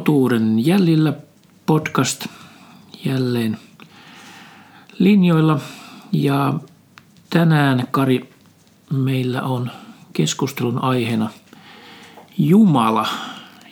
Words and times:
Totuuden 0.00 0.66
jäljillä 0.66 1.12
podcast 1.66 2.26
jälleen 3.04 3.58
linjoilla. 4.98 5.60
Ja 6.12 6.54
tänään, 7.30 7.88
Kari, 7.90 8.30
meillä 8.90 9.42
on 9.42 9.70
keskustelun 10.12 10.82
aiheena 10.82 11.30
Jumala. 12.38 13.08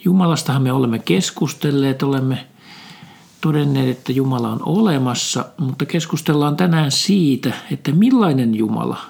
Jumalastahan 0.04 0.62
me 0.62 0.72
olemme 0.72 0.98
keskustelleet, 0.98 2.02
olemme 2.02 2.46
todenneet, 3.40 3.88
että 3.88 4.12
Jumala 4.12 4.48
on 4.48 4.60
olemassa, 4.66 5.44
mutta 5.58 5.86
keskustellaan 5.86 6.56
tänään 6.56 6.90
siitä, 6.90 7.52
että 7.70 7.92
millainen 7.92 8.54
Jumala 8.54 9.00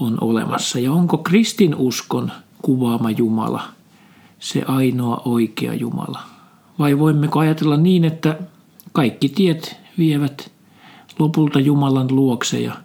on 0.00 0.18
olemassa 0.20 0.78
ja 0.78 0.92
onko 0.92 1.18
kristinuskon 1.18 2.32
kuvaama 2.62 3.10
Jumala– 3.10 3.62
se 4.40 4.62
ainoa 4.66 5.22
oikea 5.24 5.74
Jumala? 5.74 6.22
Vai 6.78 6.98
voimmeko 6.98 7.38
ajatella 7.38 7.76
niin, 7.76 8.04
että 8.04 8.38
kaikki 8.92 9.28
tiet 9.28 9.76
vievät 9.98 10.50
lopulta 11.18 11.60
Jumalan 11.60 12.06
luokse 12.10 12.60
ja 12.60 12.76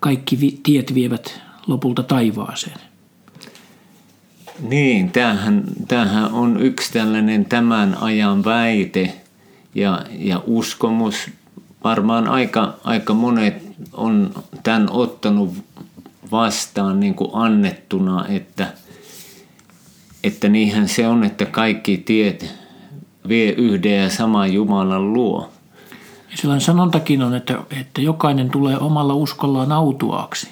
kaikki 0.00 0.60
tiet 0.62 0.94
vievät 0.94 1.40
lopulta 1.66 2.02
taivaaseen? 2.02 2.78
Niin, 4.60 5.10
tämähän, 5.10 5.64
tämähän 5.88 6.32
on 6.32 6.62
yksi 6.62 6.92
tällainen 6.92 7.44
tämän 7.44 7.96
ajan 8.00 8.44
väite 8.44 9.20
ja, 9.74 10.04
ja 10.18 10.42
uskomus. 10.46 11.30
Varmaan 11.84 12.28
aika, 12.28 12.74
aika 12.84 13.14
monet 13.14 13.54
on 13.92 14.34
tämän 14.62 14.90
ottanut 14.90 15.54
vastaan 16.30 17.00
niin 17.00 17.14
kuin 17.14 17.30
annettuna, 17.32 18.26
että– 18.28 18.72
että 20.28 20.48
niinhän 20.48 20.88
se 20.88 21.08
on, 21.08 21.24
että 21.24 21.46
kaikki 21.46 21.96
tiet 21.96 22.54
vie 23.28 23.52
yhden 23.52 24.02
ja 24.02 24.10
saman 24.10 24.52
Jumalan 24.52 25.12
luo. 25.12 25.52
Sellainen 26.34 26.64
sanontakin 26.64 27.22
on, 27.22 27.34
että, 27.34 27.58
että 27.80 28.00
jokainen 28.00 28.50
tulee 28.50 28.78
omalla 28.78 29.14
uskollaan 29.14 29.72
autuaaksi. 29.72 30.48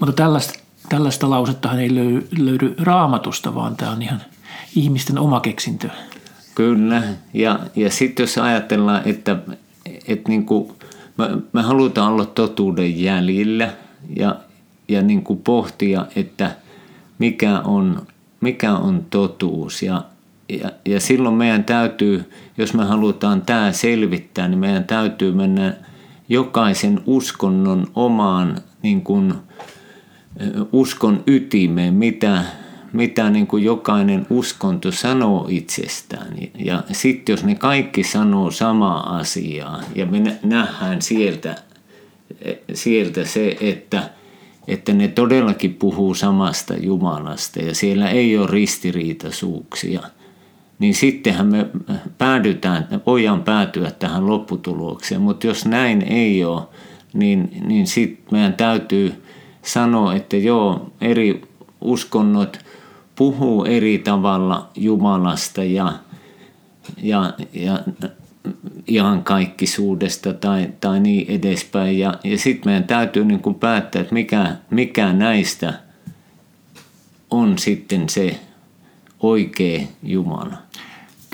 Mutta 0.00 0.12
tällaista, 0.12 0.58
tällaista 0.88 1.30
lausettahan 1.30 1.80
ei 1.80 1.94
löydy, 1.94 2.28
löydy 2.38 2.74
raamatusta, 2.78 3.54
vaan 3.54 3.76
tämä 3.76 3.90
on 3.90 4.02
ihan 4.02 4.22
ihmisten 4.76 5.18
oma 5.18 5.40
keksintö. 5.40 5.88
Kyllä, 6.54 7.02
ja, 7.34 7.58
ja 7.76 7.90
sitten 7.90 8.22
jos 8.22 8.38
ajatellaan, 8.38 9.02
että, 9.04 9.36
että 10.08 10.28
niin 10.28 10.46
kuin 10.46 10.72
me, 11.18 11.28
me 11.52 11.62
halutaan 11.62 12.12
olla 12.12 12.26
totuuden 12.26 13.02
jäljillä 13.02 13.72
ja, 14.16 14.36
ja 14.88 15.02
niin 15.02 15.22
kuin 15.22 15.38
pohtia, 15.38 16.06
että 16.16 16.56
mikä 17.18 17.60
on 17.60 18.06
mikä 18.44 18.72
on 18.72 19.06
totuus. 19.10 19.82
Ja, 19.82 20.04
ja, 20.48 20.70
ja 20.86 21.00
silloin 21.00 21.34
meidän 21.34 21.64
täytyy, 21.64 22.30
jos 22.58 22.74
me 22.74 22.84
halutaan 22.84 23.42
tämä 23.42 23.72
selvittää, 23.72 24.48
niin 24.48 24.58
meidän 24.58 24.84
täytyy 24.84 25.32
mennä 25.32 25.74
jokaisen 26.28 27.00
uskonnon 27.06 27.86
omaan 27.94 28.58
niin 28.82 29.02
kuin, 29.02 29.34
uskon 30.72 31.22
ytimeen, 31.26 31.94
mitä, 31.94 32.44
mitä 32.92 33.30
niin 33.30 33.46
kuin 33.46 33.64
jokainen 33.64 34.26
uskonto 34.30 34.92
sanoo 34.92 35.46
itsestään. 35.50 36.36
Ja 36.54 36.82
sitten 36.92 37.32
jos 37.32 37.44
ne 37.44 37.54
kaikki 37.54 38.02
sanoo 38.02 38.50
samaa 38.50 39.16
asiaa 39.16 39.80
ja 39.94 40.06
me 40.06 40.38
nähdään 40.42 41.02
sieltä, 41.02 41.56
sieltä 42.74 43.24
se, 43.24 43.56
että– 43.60 44.10
että 44.68 44.92
ne 44.92 45.08
todellakin 45.08 45.74
puhuu 45.74 46.14
samasta 46.14 46.74
Jumalasta 46.76 47.60
ja 47.60 47.74
siellä 47.74 48.10
ei 48.10 48.38
ole 48.38 48.46
ristiriitaisuuksia, 48.50 50.00
niin 50.78 50.94
sittenhän 50.94 51.46
me 51.46 51.66
päädytään, 52.18 53.02
voidaan 53.06 53.42
päätyä 53.42 53.90
tähän 53.90 54.26
lopputulokseen. 54.26 55.20
Mutta 55.20 55.46
jos 55.46 55.66
näin 55.66 56.02
ei 56.02 56.44
ole, 56.44 56.62
niin, 57.12 57.50
niin 57.66 57.86
sitten 57.86 58.24
meidän 58.30 58.54
täytyy 58.54 59.22
sanoa, 59.62 60.14
että 60.14 60.36
joo, 60.36 60.90
eri 61.00 61.42
uskonnot 61.80 62.58
puhuu 63.16 63.64
eri 63.64 63.98
tavalla 63.98 64.70
Jumalasta 64.76 65.64
ja, 65.64 65.92
ja, 67.02 67.32
ja 67.52 67.78
iankaikkisuudesta 68.88 70.32
tai, 70.32 70.68
tai 70.80 71.00
niin 71.00 71.30
edespäin. 71.30 71.98
Ja, 71.98 72.18
ja 72.24 72.38
sitten 72.38 72.70
meidän 72.70 72.84
täytyy 72.84 73.24
niin 73.24 73.40
kuin 73.40 73.54
päättää, 73.54 74.02
että 74.02 74.14
mikä, 74.14 74.56
mikä 74.70 75.12
näistä 75.12 75.74
on 77.30 77.58
sitten 77.58 78.08
se 78.08 78.40
oikea 79.20 79.80
Jumala. 80.02 80.56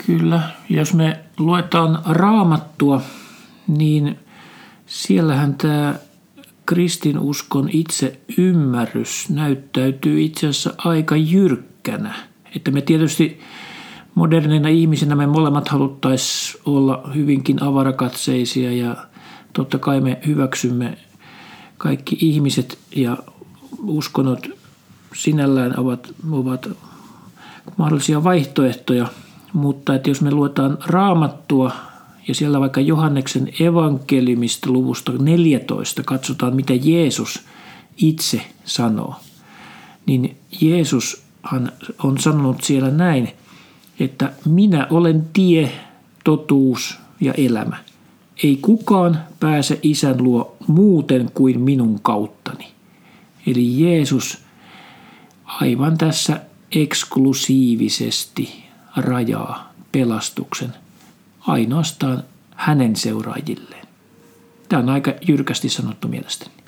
Kyllä, 0.05 0.41
jos 0.69 0.93
me 0.93 1.19
luetaan 1.37 1.99
raamattua, 2.05 3.01
niin 3.67 4.19
siellähän 4.85 5.55
tämä 5.55 5.95
kristinuskon 6.65 7.69
itse 7.71 8.19
ymmärrys 8.37 9.29
näyttäytyy 9.29 10.21
itse 10.21 10.47
asiassa 10.47 10.73
aika 10.77 11.15
jyrkkänä. 11.15 12.13
Että 12.55 12.71
me 12.71 12.81
tietysti 12.81 13.39
moderneina 14.15 14.69
ihmisinä 14.69 15.15
me 15.15 15.27
molemmat 15.27 15.67
haluttaisiin 15.67 16.61
olla 16.65 17.09
hyvinkin 17.15 17.63
avarakatseisia 17.63 18.71
ja 18.71 18.95
totta 19.53 19.79
kai 19.79 20.01
me 20.01 20.19
hyväksymme 20.27 20.97
kaikki 21.77 22.17
ihmiset 22.21 22.77
ja 22.95 23.17
uskonnot 23.83 24.47
sinällään 25.15 25.79
ovat, 25.79 26.13
ovat 26.31 26.69
mahdollisia 27.77 28.23
vaihtoehtoja, 28.23 29.07
mutta 29.53 29.95
että 29.95 30.09
jos 30.09 30.21
me 30.21 30.31
luetaan 30.31 30.77
raamattua 30.85 31.71
ja 32.27 32.35
siellä 32.35 32.59
vaikka 32.59 32.81
Johanneksen 32.81 33.49
evankeliumista 33.59 34.71
luvusta 34.71 35.11
14 35.11 36.03
katsotaan, 36.03 36.55
mitä 36.55 36.73
Jeesus 36.73 37.43
itse 37.97 38.41
sanoo, 38.65 39.15
niin 40.05 40.37
Jeesushan 40.61 41.71
on 42.03 42.19
sanonut 42.19 42.63
siellä 42.63 42.91
näin– 42.91 43.29
että 44.03 44.33
minä 44.45 44.87
olen 44.89 45.29
tie, 45.33 45.71
totuus 46.23 46.97
ja 47.19 47.33
elämä. 47.33 47.77
Ei 48.43 48.59
kukaan 48.61 49.19
pääse 49.39 49.79
isän 49.83 50.23
luo 50.23 50.55
muuten 50.67 51.31
kuin 51.33 51.59
minun 51.59 51.99
kauttani. 52.01 52.67
Eli 53.47 53.83
Jeesus 53.83 54.37
aivan 55.45 55.97
tässä 55.97 56.41
eksklusiivisesti 56.75 58.63
rajaa 58.95 59.73
pelastuksen 59.91 60.73
ainoastaan 61.39 62.23
hänen 62.55 62.95
seuraajilleen. 62.95 63.87
Tämä 64.69 64.83
on 64.83 64.89
aika 64.89 65.13
jyrkästi 65.27 65.69
sanottu 65.69 66.07
mielestäni. 66.07 66.60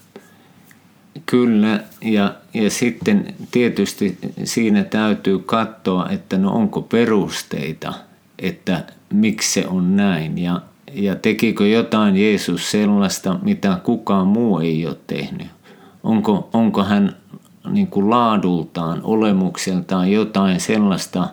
Kyllä, 1.25 1.79
ja, 2.01 2.33
ja 2.53 2.69
sitten 2.69 3.33
tietysti 3.51 4.17
siinä 4.43 4.83
täytyy 4.83 5.39
katsoa, 5.39 6.09
että 6.09 6.37
no 6.37 6.51
onko 6.51 6.81
perusteita, 6.81 7.93
että 8.39 8.83
miksi 9.13 9.53
se 9.53 9.67
on 9.67 9.95
näin. 9.95 10.37
Ja, 10.37 10.61
ja 10.93 11.15
tekikö 11.15 11.67
jotain 11.67 12.17
Jeesus 12.17 12.71
sellaista, 12.71 13.39
mitä 13.41 13.79
kukaan 13.83 14.27
muu 14.27 14.59
ei 14.59 14.87
ole 14.87 14.97
tehnyt. 15.07 15.47
Onko, 16.03 16.49
onko 16.53 16.83
hän 16.83 17.15
niin 17.71 17.87
kuin 17.87 18.09
laadultaan, 18.09 19.01
olemukseltaan 19.03 20.11
jotain 20.11 20.59
sellaista, 20.59 21.27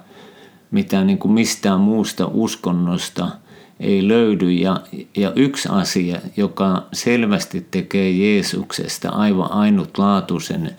mitä 0.71 1.05
niin 1.05 1.19
kuin 1.19 1.33
mistään 1.33 1.81
muusta 1.81 2.31
uskonnosta– 2.33 3.29
ei 3.81 4.09
löydy. 4.09 4.51
Ja, 4.53 4.81
ja 5.17 5.33
yksi 5.37 5.69
asia, 5.73 6.21
joka 6.37 6.87
selvästi 6.93 7.67
tekee 7.71 8.11
Jeesuksesta 8.11 9.09
aivan 9.09 9.53
ainutlaatuisen, 9.53 10.71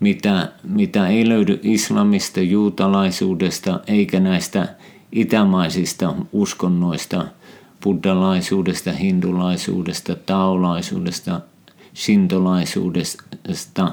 mitä, 0.00 0.52
mitä 0.62 1.08
ei 1.08 1.28
löydy 1.28 1.60
islamista, 1.62 2.40
juutalaisuudesta 2.40 3.80
eikä 3.86 4.20
näistä 4.20 4.68
itämaisista 5.12 6.14
uskonnoista, 6.32 7.24
buddhalaisuudesta, 7.82 8.92
hindulaisuudesta, 8.92 10.14
taolaisuudesta, 10.14 11.40
sintolaisuudesta, 11.94 13.92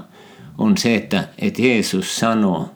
on 0.58 0.78
se, 0.78 0.96
että, 0.96 1.28
että 1.40 1.62
Jeesus 1.62 2.16
sanoo 2.16 2.70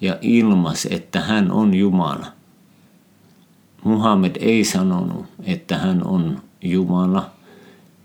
ja 0.00 0.18
ilmas, 0.20 0.88
että 0.90 1.20
hän 1.20 1.50
on 1.50 1.74
Jumala– 1.74 2.26
Muhammed 3.84 4.36
ei 4.40 4.64
sanonut, 4.64 5.26
että 5.44 5.78
hän 5.78 6.06
on 6.06 6.42
Jumala, 6.62 7.30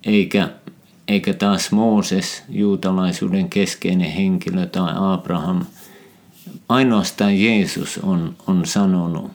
eikä, 0.05 0.49
eikä 1.07 1.33
taas 1.33 1.71
Mooses, 1.71 2.43
juutalaisuuden 2.49 3.49
keskeinen 3.49 4.11
henkilö 4.11 4.65
tai 4.65 4.93
Abraham. 4.95 5.65
Ainoastaan 6.69 7.41
Jeesus 7.41 7.99
on, 8.03 8.35
on 8.47 8.65
sanonut 8.65 9.31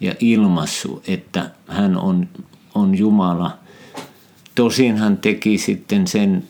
ja 0.00 0.14
ilmassu, 0.20 1.02
että 1.08 1.50
hän 1.66 1.96
on, 1.96 2.28
on 2.74 2.98
Jumala. 2.98 3.58
Tosin 4.54 4.96
hän 4.96 5.16
teki 5.16 5.58
sitten 5.58 6.06
sen 6.06 6.44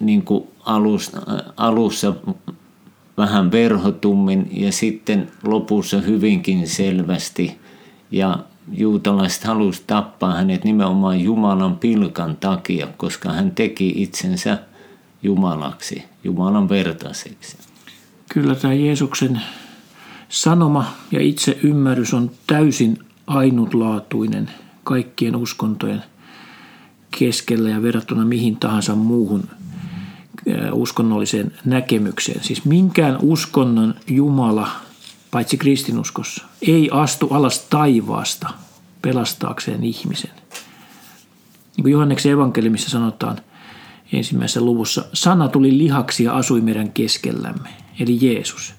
niin 0.00 0.22
kuin 0.22 0.44
alussa, 0.60 1.22
alussa 1.56 2.14
vähän 3.16 3.52
verhotummin 3.52 4.48
ja 4.52 4.72
sitten 4.72 5.32
lopussa 5.44 6.00
hyvinkin 6.00 6.68
selvästi. 6.68 7.60
Ja 8.10 8.38
juutalaiset 8.72 9.44
halusivat 9.44 9.86
tappaa 9.86 10.34
hänet 10.34 10.64
nimenomaan 10.64 11.20
Jumalan 11.20 11.76
pilkan 11.76 12.36
takia, 12.36 12.88
koska 12.96 13.32
hän 13.32 13.50
teki 13.50 13.92
itsensä 13.96 14.58
Jumalaksi, 15.22 16.04
Jumalan 16.24 16.68
vertaiseksi. 16.68 17.56
Kyllä 18.32 18.54
tämä 18.54 18.74
Jeesuksen 18.74 19.40
sanoma 20.28 20.84
ja 21.10 21.20
itse 21.20 21.58
ymmärrys 21.62 22.14
on 22.14 22.30
täysin 22.46 22.98
ainutlaatuinen 23.26 24.50
kaikkien 24.84 25.36
uskontojen 25.36 26.02
keskellä 27.18 27.70
ja 27.70 27.82
verrattuna 27.82 28.24
mihin 28.24 28.56
tahansa 28.56 28.94
muuhun 28.94 29.42
uskonnolliseen 30.72 31.52
näkemykseen. 31.64 32.44
Siis 32.44 32.64
minkään 32.64 33.18
uskonnon 33.22 33.94
Jumala, 34.06 34.68
paitsi 35.30 35.56
kristinuskossa, 35.56 36.44
ei 36.62 36.88
astu 36.92 37.28
alas 37.30 37.58
taivaasta 37.58 38.48
pelastaakseen 39.02 39.84
ihmisen. 39.84 40.30
Niin 41.76 41.82
kuin 41.82 41.92
Johanneksen 41.92 42.32
evankeliumissa 42.32 42.90
sanotaan 42.90 43.38
ensimmäisessä 44.12 44.60
luvussa, 44.60 45.04
sana 45.12 45.48
tuli 45.48 45.78
lihaksi 45.78 46.24
ja 46.24 46.36
asui 46.36 46.60
meidän 46.60 46.92
keskellämme, 46.92 47.68
eli 48.00 48.18
Jeesus. 48.20 48.74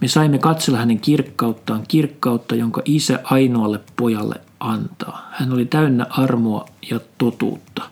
Me 0.00 0.08
saimme 0.08 0.38
katsella 0.38 0.78
hänen 0.78 1.00
kirkkauttaan, 1.00 1.84
kirkkautta, 1.88 2.54
jonka 2.54 2.82
isä 2.84 3.20
ainoalle 3.24 3.80
pojalle 3.96 4.40
antaa. 4.60 5.28
Hän 5.32 5.52
oli 5.52 5.64
täynnä 5.64 6.06
armoa 6.10 6.68
ja 6.90 7.00
totuutta. 7.18 7.82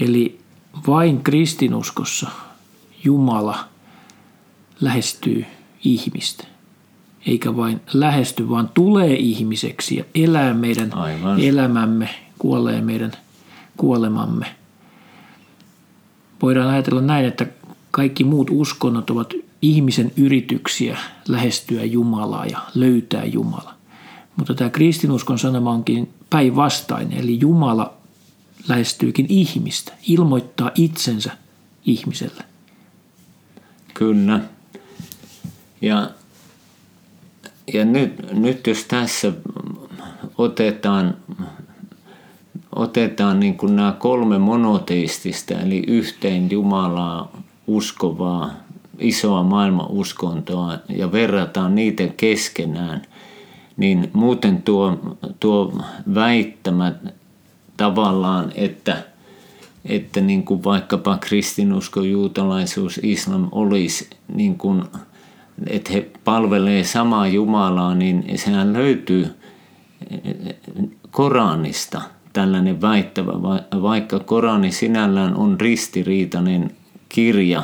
Eli 0.00 0.40
vain 0.86 1.22
kristinuskossa 1.22 2.30
Jumala 3.04 3.68
lähestyy 4.80 5.44
ihmistä. 5.84 6.44
Eikä 7.26 7.56
vain 7.56 7.80
lähesty, 7.92 8.48
vaan 8.50 8.70
tulee 8.74 9.14
ihmiseksi 9.14 9.96
ja 9.96 10.04
elää 10.14 10.54
meidän 10.54 10.94
Aivan. 10.94 11.40
elämämme, 11.40 12.08
kuolee 12.38 12.80
meidän 12.80 13.12
kuolemamme. 13.76 14.46
Voidaan 16.42 16.68
ajatella 16.68 17.00
näin, 17.00 17.24
että 17.24 17.46
kaikki 17.90 18.24
muut 18.24 18.48
uskonnot 18.50 19.10
ovat 19.10 19.34
ihmisen 19.62 20.12
yrityksiä 20.16 20.98
lähestyä 21.28 21.84
Jumalaa 21.84 22.46
ja 22.46 22.58
löytää 22.74 23.24
Jumala. 23.24 23.74
Mutta 24.36 24.54
tämä 24.54 24.70
kristinuskon 24.70 25.38
sanoma 25.38 25.70
onkin 25.70 26.10
päinvastainen, 26.30 27.18
eli 27.18 27.40
Jumala 27.40 27.94
lähestyykin 28.68 29.26
ihmistä, 29.28 29.92
ilmoittaa 30.08 30.70
itsensä 30.74 31.30
ihmiselle. 31.86 32.44
Kyllä. 33.94 34.40
Ja, 35.80 36.10
ja 37.74 37.84
nyt, 37.84 38.32
nyt 38.32 38.66
jos 38.66 38.84
tässä 38.84 39.32
otetaan, 40.38 41.16
otetaan 42.76 43.40
niin 43.40 43.56
kuin 43.56 43.76
nämä 43.76 43.96
kolme 43.98 44.38
monoteistista, 44.38 45.54
eli 45.54 45.82
yhteen 45.86 46.50
Jumalaa 46.50 47.42
uskovaa 47.66 48.50
isoa 48.98 49.42
maailmanuskontoa 49.42 50.78
ja 50.88 51.12
verrataan 51.12 51.74
niitä 51.74 52.08
keskenään, 52.16 53.02
niin 53.76 54.10
muuten 54.12 54.62
tuo, 54.62 55.16
tuo 55.40 55.82
väittämä 56.14 56.92
tavallaan, 57.76 58.52
että, 58.54 59.04
että 59.84 60.20
niin 60.20 60.44
kuin 60.44 60.64
vaikkapa 60.64 61.18
kristinusko, 61.18 62.02
juutalaisuus, 62.02 63.00
islam 63.02 63.48
olisi 63.52 64.10
niin 64.34 64.58
kuin, 64.58 64.84
että 65.66 65.92
he 65.92 66.10
palvelee 66.26 66.84
samaa 66.84 67.28
Jumalaa, 67.28 67.94
niin 67.94 68.24
sehän 68.34 68.72
löytyy 68.72 69.28
Koranista 71.10 72.02
tällainen 72.32 72.80
väittävä, 72.80 73.32
vaikka 73.82 74.18
Korani 74.18 74.72
sinällään 74.72 75.36
on 75.36 75.60
ristiriitainen 75.60 76.70
kirja. 77.08 77.62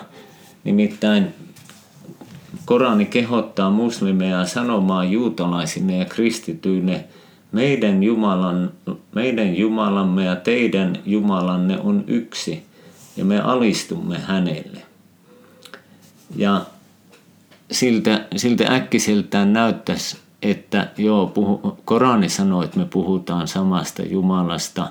Nimittäin 0.65 1.27
Korani 2.65 3.05
kehottaa 3.05 3.71
muslimeja 3.71 4.47
sanomaan 4.47 5.11
juutalaisille 5.11 5.93
ja 5.93 6.05
kristityille– 6.05 7.05
meidän, 7.53 8.03
Jumalan, 8.03 8.73
meidän 9.15 9.57
Jumalamme 9.57 10.25
ja 10.25 10.37
teidän 10.37 10.99
Jumalanne 11.07 11.79
on 11.81 12.05
yksi 12.07 12.63
ja 13.17 13.25
me 13.25 13.41
alistumme 13.41 14.19
hänelle. 14.19 14.83
Ja 16.37 16.61
siltä, 17.73 18.27
siltä 18.37 18.65
äkkiseltään 18.75 19.53
näyttäisi, 19.53 20.17
että 20.43 20.89
joo, 20.99 21.27
puhu, 21.27 21.79
Korani 21.85 22.29
sanoo, 22.29 22.63
että 22.63 22.79
me 22.79 22.85
puhutaan 22.85 23.49
samasta 23.49 24.03
Jumalasta, 24.03 24.89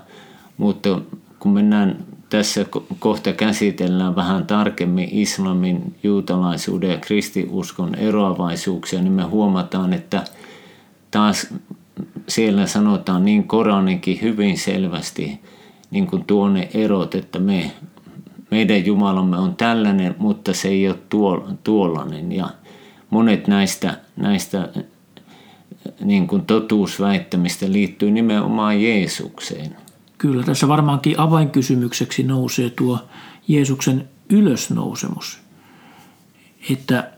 mutta 0.57 1.01
kun 1.39 1.51
mennään 1.51 1.97
tässä 2.29 2.65
kohta 2.99 3.33
käsitellään 3.33 4.15
vähän 4.15 4.47
tarkemmin 4.47 5.09
islamin, 5.11 5.95
juutalaisuuden 6.03 6.89
ja 6.89 6.97
kristiuskon 6.97 7.95
eroavaisuuksia, 7.95 9.01
niin 9.01 9.13
me 9.13 9.23
huomataan, 9.23 9.93
että 9.93 10.23
taas 11.11 11.53
siellä 12.27 12.67
sanotaan 12.67 13.25
niin 13.25 13.47
Koranikin 13.47 14.21
hyvin 14.21 14.57
selvästi 14.57 15.39
niin 15.91 16.07
kuin 16.07 16.23
tuonne 16.25 16.69
erot, 16.73 17.15
että 17.15 17.39
me, 17.39 17.71
meidän 18.51 18.85
Jumalamme 18.85 19.37
on 19.37 19.55
tällainen, 19.55 20.15
mutta 20.17 20.53
se 20.53 20.67
ei 20.67 20.87
ole 20.87 20.97
tuollainen. 21.63 22.31
Ja 22.31 22.49
monet 23.11 23.47
näistä, 23.47 23.97
näistä 24.15 24.69
niin 26.03 26.27
kuin 26.27 26.45
totuusväittämistä 26.45 27.71
liittyy 27.71 28.11
nimenomaan 28.11 28.81
Jeesukseen. 28.81 29.75
Kyllä, 30.17 30.43
tässä 30.43 30.67
varmaankin 30.67 31.19
avainkysymykseksi 31.19 32.23
nousee 32.23 32.69
tuo 32.69 32.99
Jeesuksen 33.47 34.09
ylösnousemus. 34.29 35.39
Että 36.69 37.11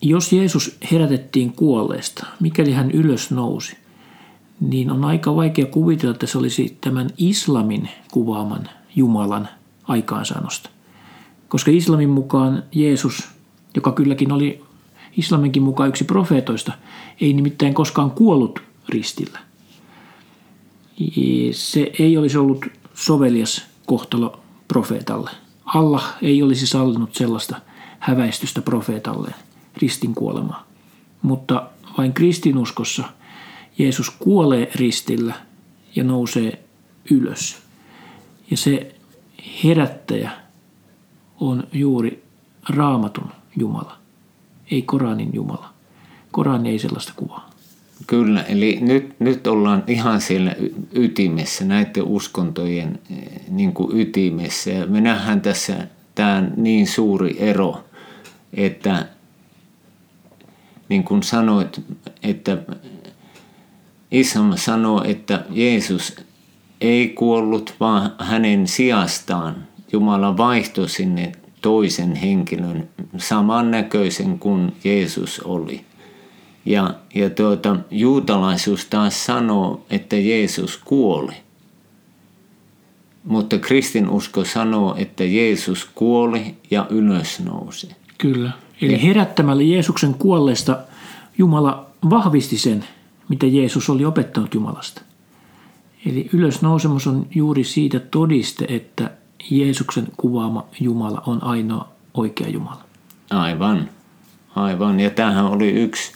jos 0.00 0.32
Jeesus 0.32 0.78
herätettiin 0.92 1.52
kuolleesta, 1.52 2.26
mikäli 2.40 2.72
hän 2.72 2.90
ylös 2.90 3.30
nousi, 3.30 3.76
niin 4.60 4.90
on 4.90 5.04
aika 5.04 5.36
vaikea 5.36 5.66
kuvitella, 5.66 6.14
että 6.14 6.26
se 6.26 6.38
olisi 6.38 6.78
tämän 6.80 7.10
islamin 7.18 7.88
kuvaaman 8.12 8.68
Jumalan 8.96 9.48
aikaansaannosta. 9.88 10.70
Koska 11.48 11.70
islamin 11.70 12.10
mukaan 12.10 12.62
Jeesus, 12.72 13.28
joka 13.74 13.92
kylläkin 13.92 14.32
oli 14.32 14.63
islaminkin 15.16 15.62
mukaan 15.62 15.88
yksi 15.88 16.04
profeetoista, 16.04 16.72
ei 17.20 17.32
nimittäin 17.32 17.74
koskaan 17.74 18.10
kuollut 18.10 18.62
ristillä. 18.88 19.38
Se 21.52 21.92
ei 21.98 22.16
olisi 22.16 22.38
ollut 22.38 22.66
sovelias 22.94 23.66
kohtalo 23.86 24.40
profeetalle. 24.68 25.30
Allah 25.64 26.14
ei 26.22 26.42
olisi 26.42 26.66
sallinut 26.66 27.14
sellaista 27.14 27.60
häväistystä 27.98 28.62
profeetalleen 28.62 29.34
ristin 29.76 30.14
kuolemaa. 30.14 30.66
Mutta 31.22 31.68
vain 31.98 32.12
kristinuskossa 32.12 33.04
Jeesus 33.78 34.10
kuolee 34.10 34.70
ristillä 34.74 35.34
ja 35.96 36.04
nousee 36.04 36.64
ylös. 37.10 37.62
Ja 38.50 38.56
se 38.56 38.94
herättäjä 39.64 40.30
on 41.40 41.66
juuri 41.72 42.24
raamatun 42.68 43.32
Jumala, 43.56 43.96
ei 44.70 44.82
Koranin 44.82 45.30
Jumala. 45.32 45.74
Korani 46.30 46.70
ei 46.70 46.78
sellaista 46.78 47.12
kuvaa. 47.16 47.50
Kyllä, 48.06 48.42
eli 48.42 48.78
nyt, 48.80 49.20
nyt 49.20 49.46
ollaan 49.46 49.84
ihan 49.86 50.20
siellä 50.20 50.56
ytimessä, 50.92 51.64
näiden 51.64 52.02
uskontojen 52.02 52.98
eh, 53.10 53.40
niin 53.48 53.72
kuin 53.72 54.00
ytimessä. 54.00 54.70
Ja 54.70 54.86
me 54.86 55.00
nähdään 55.00 55.40
tässä 55.40 55.86
tämä 56.14 56.48
niin 56.56 56.86
suuri 56.86 57.36
ero, 57.38 57.84
että 58.54 59.06
niin 60.88 61.04
kuin 61.04 61.22
sanoit, 61.22 61.80
että 62.22 62.58
Islam 64.10 64.52
sanoo, 64.56 65.04
että 65.04 65.44
Jeesus 65.50 66.16
ei 66.80 67.08
kuollut, 67.08 67.74
vaan 67.80 68.12
hänen 68.18 68.66
sijastaan 68.66 69.68
Jumala 69.92 70.36
vaihtoi 70.36 70.88
sinne 70.88 71.32
toisen 71.64 72.14
henkilön, 72.14 72.88
samannäköisen 73.16 74.38
kuin 74.38 74.72
Jeesus 74.84 75.40
oli. 75.40 75.84
Ja, 76.66 76.94
ja 77.14 77.30
tuota, 77.30 77.76
juutalaisuus 77.90 78.84
taas 78.84 79.26
sanoo, 79.26 79.86
että 79.90 80.16
Jeesus 80.16 80.76
kuoli. 80.84 81.32
Mutta 83.24 83.58
kristinusko 83.58 84.44
sanoo, 84.44 84.94
että 84.98 85.24
Jeesus 85.24 85.88
kuoli 85.94 86.54
ja 86.70 86.86
ylösnousi. 86.90 87.88
Kyllä. 88.18 88.50
Eli 88.80 89.02
herättämällä 89.02 89.62
Jeesuksen 89.62 90.14
kuolleesta 90.14 90.78
Jumala 91.38 91.86
vahvisti 92.10 92.58
sen, 92.58 92.84
mitä 93.28 93.46
Jeesus 93.46 93.90
oli 93.90 94.04
opettanut 94.04 94.54
Jumalasta. 94.54 95.02
Eli 96.06 96.28
ylösnousemus 96.32 97.06
on 97.06 97.26
juuri 97.34 97.64
siitä 97.64 98.00
todiste, 98.00 98.64
että 98.68 99.10
Jeesuksen 99.50 100.06
kuvaama 100.16 100.66
Jumala 100.80 101.22
on 101.26 101.42
ainoa 101.44 101.88
oikea 102.14 102.48
Jumala. 102.48 102.84
Aivan, 103.30 103.88
aivan. 104.56 105.00
Ja 105.00 105.10
tämähän 105.10 105.44
oli 105.44 105.70
yksi, 105.70 106.12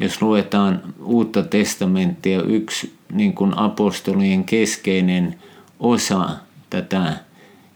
jos 0.00 0.22
luetaan 0.22 0.82
uutta 1.04 1.42
testamenttia, 1.42 2.42
yksi 2.42 2.94
niin 3.12 3.34
kuin 3.34 3.58
apostolien 3.58 4.44
keskeinen 4.44 5.38
osa 5.80 6.30
tätä 6.70 7.16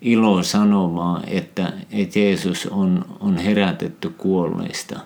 ilosanomaa, 0.00 1.22
että, 1.26 1.72
että 1.90 2.18
Jeesus 2.18 2.66
on, 2.66 3.04
on 3.20 3.36
herätetty 3.36 4.08
kuolleista 4.08 5.00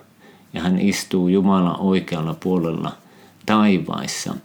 ja 0.53 0.61
hän 0.61 0.79
istuu 0.79 1.27
Jumalan 1.27 1.79
oikealla 1.79 2.33
puolella 2.33 2.91
taivaissa. 3.45 4.35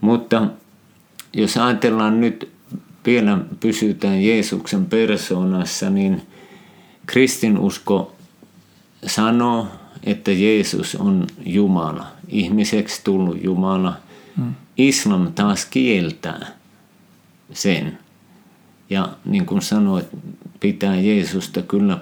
Mutta 0.00 0.46
jos 1.32 1.56
ajatellaan 1.56 2.20
nyt 2.20 2.52
vielä 3.06 3.38
pysytään 3.60 4.24
Jeesuksen 4.24 4.86
persoonassa, 4.86 5.90
niin 5.90 6.22
kristinusko 7.06 8.16
sanoo, 9.06 9.66
että 10.04 10.32
Jeesus 10.32 10.94
on 10.94 11.26
Jumala, 11.46 12.06
ihmiseksi 12.28 13.04
tullut 13.04 13.44
Jumala. 13.44 13.96
Hmm. 14.36 14.54
Islam 14.76 15.32
taas 15.32 15.64
kieltää 15.64 16.46
sen. 17.52 17.98
Ja 18.90 19.08
niin 19.24 19.46
kuin 19.46 19.62
sanoit, 19.62 20.06
pitää 20.60 20.96
Jeesusta 20.96 21.62
kyllä 21.62 21.98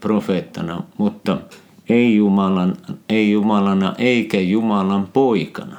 profeettana, 0.00 0.82
mutta 0.98 1.38
ei, 1.88 2.16
Jumalan, 2.16 2.76
ei 3.08 3.30
Jumalana 3.30 3.94
eikä 3.98 4.40
Jumalan 4.40 5.06
poikana. 5.06 5.76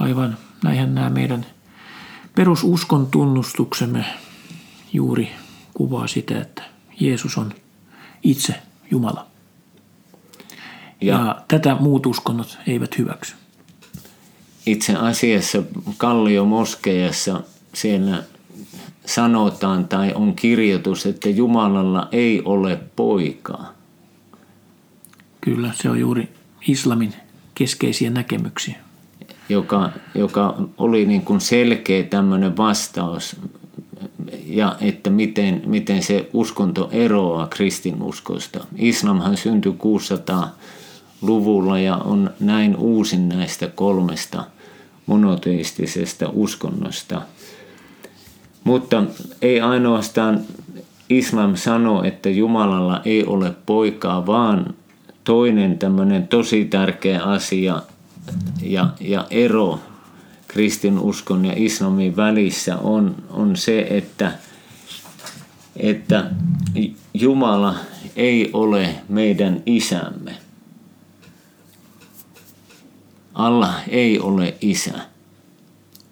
Aivan, 0.00 0.36
näinhän 0.64 0.94
nämä 0.94 1.10
meidän 1.10 1.46
perususkon 2.36 3.06
tunnustuksemme 3.06 4.04
juuri 4.92 5.28
kuvaa 5.74 6.06
sitä, 6.06 6.40
että 6.40 6.62
Jeesus 7.00 7.38
on 7.38 7.52
itse 8.22 8.54
Jumala. 8.90 9.26
Ja, 11.00 11.14
ja 11.14 11.42
tätä 11.48 11.76
muut 11.80 12.06
uskonnot 12.06 12.58
eivät 12.66 12.98
hyväksy. 12.98 13.34
Itse 14.66 14.94
asiassa 14.94 15.62
Kallio 15.98 16.44
Moskeijassa 16.44 17.42
siellä 17.74 18.22
sanotaan 19.06 19.88
tai 19.88 20.12
on 20.14 20.36
kirjoitus, 20.36 21.06
että 21.06 21.28
Jumalalla 21.28 22.08
ei 22.12 22.42
ole 22.44 22.80
poikaa. 22.96 23.72
Kyllä, 25.40 25.70
se 25.74 25.90
on 25.90 26.00
juuri 26.00 26.28
islamin 26.68 27.14
keskeisiä 27.54 28.10
näkemyksiä. 28.10 28.85
Joka, 29.48 29.90
joka 30.14 30.54
oli 30.78 31.06
niin 31.06 31.22
kuin 31.22 31.40
selkeä 31.40 32.02
tämmöinen 32.02 32.56
vastaus, 32.56 33.36
ja 34.46 34.76
että 34.80 35.10
miten, 35.10 35.62
miten 35.66 36.02
se 36.02 36.30
uskonto 36.32 36.88
eroaa 36.92 37.46
kristinuskosta. 37.46 38.66
Islamhan 38.76 39.36
syntyi 39.36 39.72
600-luvulla 39.72 41.78
ja 41.78 41.96
on 41.96 42.30
näin 42.40 42.76
uusin 42.76 43.28
näistä 43.28 43.68
kolmesta 43.68 44.44
monoteistisesta 45.06 46.30
uskonnosta. 46.32 47.22
Mutta 48.64 49.04
ei 49.42 49.60
ainoastaan 49.60 50.40
islam 51.08 51.56
sano, 51.56 52.02
että 52.02 52.30
Jumalalla 52.30 53.00
ei 53.04 53.24
ole 53.24 53.54
poikaa, 53.66 54.26
vaan 54.26 54.74
toinen 55.24 55.78
tämmöinen 55.78 56.28
tosi 56.28 56.64
tärkeä 56.64 57.22
asia 57.22 57.82
ja, 58.62 58.88
ja 59.00 59.26
ero 59.30 59.80
kristinuskon 60.48 61.44
ja 61.44 61.52
islamin 61.56 62.16
välissä 62.16 62.78
on, 62.78 63.14
on 63.30 63.56
se, 63.56 63.86
että, 63.90 64.38
että 65.76 66.30
Jumala 67.14 67.74
ei 68.16 68.50
ole 68.52 68.96
meidän 69.08 69.62
isämme. 69.66 70.36
Allah 73.34 73.74
ei 73.88 74.20
ole 74.20 74.54
isä. 74.60 74.94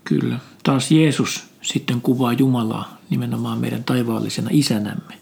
Kyllä. 0.04 0.38
Taas 0.62 0.90
Jeesus 0.90 1.44
sitten 1.62 2.00
kuvaa 2.00 2.32
Jumalaa 2.32 2.96
nimenomaan 3.10 3.58
meidän 3.58 3.84
taivaallisena 3.84 4.48
isänämme. 4.52 5.14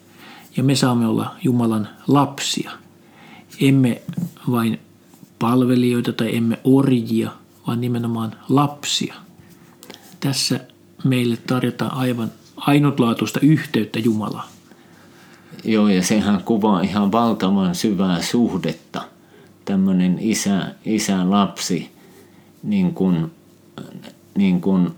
Ja 0.57 0.63
me 0.63 0.75
saamme 0.75 1.07
olla 1.07 1.35
Jumalan 1.43 1.89
lapsia– 2.09 2.71
emme 3.61 4.03
vain 4.51 4.81
palvelijoita 5.43 6.13
tai 6.13 6.37
emme 6.37 6.59
orjia, 6.65 7.31
vaan 7.67 7.81
nimenomaan 7.81 8.37
lapsia. 8.49 9.15
Tässä 10.21 10.61
meille 11.05 11.37
tarjotaan 11.37 11.95
aivan 11.95 12.33
ainutlaatuista 12.57 13.41
yhteyttä 13.43 13.99
Jumalaan. 13.99 14.49
Joo, 15.65 15.89
ja 15.89 16.03
sehän 16.03 16.43
kuvaa 16.45 16.81
ihan 16.81 17.13
valtavan 17.13 17.75
syvää 17.75 18.23
suhdetta. 18.23 19.03
Tämmöinen 19.65 20.17
isä, 20.21 20.75
isä 20.85 21.31
lapsi 21.31 21.91
niin 22.63 22.95
kuin, 22.95 23.31
niin 24.35 24.61
kuin 24.61 24.91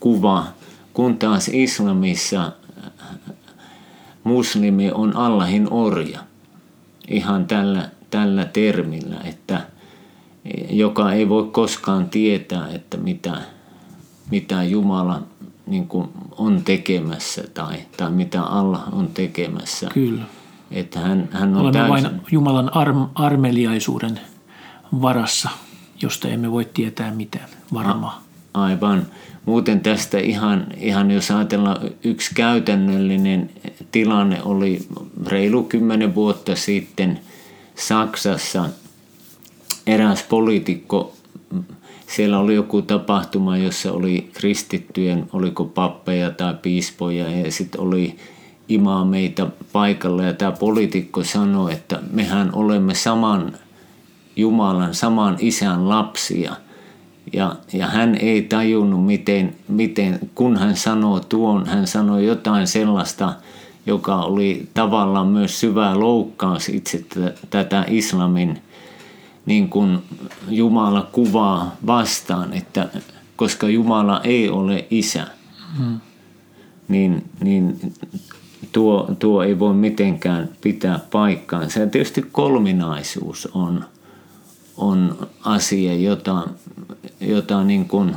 kuva, 0.00 0.46
kun 0.94 1.18
taas 1.18 1.48
islamissa 1.48 2.52
muslimi 4.24 4.90
on 4.90 5.16
Allahin 5.16 5.72
orja. 5.72 6.20
Ihan 7.08 7.46
tällä 7.46 7.90
tällä 8.12 8.44
termillä, 8.44 9.16
että 9.24 9.60
joka 10.70 11.12
ei 11.12 11.28
voi 11.28 11.48
koskaan 11.52 12.10
tietää, 12.10 12.68
että 12.68 12.96
mitä, 12.96 13.36
mitä 14.30 14.62
Jumala 14.62 15.22
niin 15.66 15.88
kuin 15.88 16.08
on 16.36 16.62
tekemässä 16.64 17.44
tai, 17.54 17.76
tai 17.96 18.10
mitä 18.10 18.42
Allah 18.42 18.94
on 18.94 19.08
tekemässä. 19.08 19.88
Kyllä. 19.94 20.22
Että 20.70 21.00
hän, 21.00 21.28
hän 21.32 21.54
on 21.54 21.60
Olemme 21.60 21.78
täysin... 21.78 22.10
vain 22.10 22.20
Jumalan 22.30 22.76
arm, 22.76 23.06
armeliaisuuden 23.14 24.20
varassa, 25.00 25.50
josta 26.02 26.28
emme 26.28 26.52
voi 26.52 26.64
tietää 26.74 27.14
mitään 27.14 27.48
varmaa. 27.74 28.22
A, 28.54 28.64
aivan. 28.64 29.06
Muuten 29.44 29.80
tästä 29.80 30.18
ihan, 30.18 30.66
ihan 30.76 31.10
jos 31.10 31.30
ajatellaan 31.30 31.76
yksi 32.04 32.34
käytännöllinen 32.34 33.50
tilanne 33.92 34.42
oli 34.42 34.86
reilu 35.26 35.62
kymmenen 35.62 36.14
vuotta 36.14 36.56
sitten– 36.56 37.20
Saksassa 37.74 38.64
eräs 39.86 40.22
poliitikko, 40.22 41.12
siellä 42.06 42.38
oli 42.38 42.54
joku 42.54 42.82
tapahtuma, 42.82 43.56
jossa 43.56 43.92
oli 43.92 44.30
kristittyjen, 44.32 45.26
oliko 45.32 45.64
pappeja 45.64 46.30
tai 46.30 46.54
piispoja 46.62 47.30
ja 47.30 47.52
sitten 47.52 47.80
oli 47.80 48.16
imaameita 48.68 49.46
paikalla 49.72 50.22
ja 50.22 50.32
tämä 50.32 50.52
poliitikko 50.52 51.24
sanoi, 51.24 51.72
että 51.72 51.98
mehän 52.10 52.50
olemme 52.54 52.94
saman 52.94 53.52
Jumalan, 54.36 54.94
saman 54.94 55.36
isän 55.40 55.88
lapsia. 55.88 56.56
Ja, 57.32 57.56
ja 57.72 57.86
hän 57.86 58.14
ei 58.14 58.42
tajunnut, 58.42 59.06
miten, 59.06 59.56
miten, 59.68 60.20
kun 60.34 60.56
hän 60.56 60.76
sanoi 60.76 61.20
tuon, 61.28 61.66
hän 61.66 61.86
sanoi 61.86 62.26
jotain 62.26 62.66
sellaista, 62.66 63.32
joka 63.86 64.16
oli 64.16 64.68
tavallaan 64.74 65.26
myös 65.26 65.60
syvä 65.60 66.00
loukkaus 66.00 66.68
itse 66.68 67.04
tätä 67.50 67.84
islamin 67.88 68.58
niin 69.46 69.68
kuin 69.68 69.98
Jumala 70.48 71.08
kuvaa 71.12 71.76
vastaan, 71.86 72.52
että 72.52 72.88
koska 73.36 73.68
Jumala 73.68 74.20
ei 74.24 74.48
ole 74.48 74.86
isä, 74.90 75.26
hmm. 75.78 76.00
niin, 76.88 77.24
niin 77.40 77.92
tuo, 78.72 79.10
tuo 79.18 79.42
ei 79.42 79.58
voi 79.58 79.74
mitenkään 79.74 80.48
pitää 80.60 81.00
paikkaansa. 81.10 81.80
Ja 81.80 81.86
tietysti 81.86 82.24
kolminaisuus 82.32 83.48
on, 83.54 83.84
on 84.76 85.28
asia, 85.44 85.94
jota, 85.94 86.48
jota 87.20 87.64
niin 87.64 87.88
kuin 87.88 88.16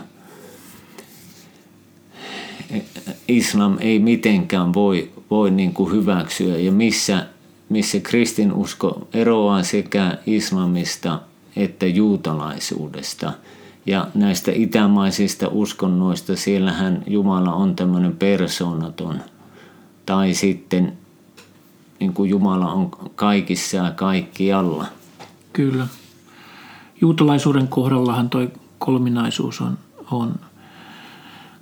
islam 3.27 3.77
ei 3.79 3.99
mitenkään 3.99 4.73
voi 4.73 5.11
voi 5.31 5.51
niin 5.51 5.73
kuin 5.73 5.91
hyväksyä 5.91 6.57
ja 6.57 6.71
missä, 6.71 7.27
missä 7.69 7.99
kristinusko 7.99 9.07
eroaa 9.13 9.63
sekä 9.63 10.17
islamista 10.25 11.19
että 11.55 11.85
juutalaisuudesta. 11.85 13.33
Ja 13.85 14.07
näistä 14.13 14.51
itämaisista 14.55 15.47
uskonnoista, 15.47 16.35
siellähän 16.35 17.03
Jumala 17.07 17.53
on 17.53 17.75
tämmöinen 17.75 18.15
persoonaton. 18.15 19.19
Tai 20.05 20.33
sitten 20.33 20.97
niin 21.99 22.13
kuin 22.13 22.29
Jumala 22.29 22.71
on 22.71 22.91
kaikissa 23.15 23.77
ja 23.77 23.91
kaikkialla. 23.91 24.85
Kyllä. 25.53 25.87
Juutalaisuuden 27.01 27.67
kohdallahan 27.67 28.29
toi 28.29 28.51
kolminaisuus 28.79 29.61
on, 29.61 29.77
on 30.11 30.35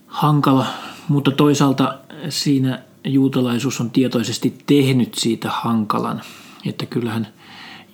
hankala, 0.08 0.66
mutta 1.08 1.32
toisaalta 1.32 1.98
siinä 2.30 2.82
juutalaisuus 3.06 3.82
on 3.82 3.92
tietoisesti 3.92 4.58
tehnyt 4.66 5.14
siitä 5.14 5.50
hankalan. 5.52 6.22
Että 6.66 6.86
kyllähän 6.86 7.28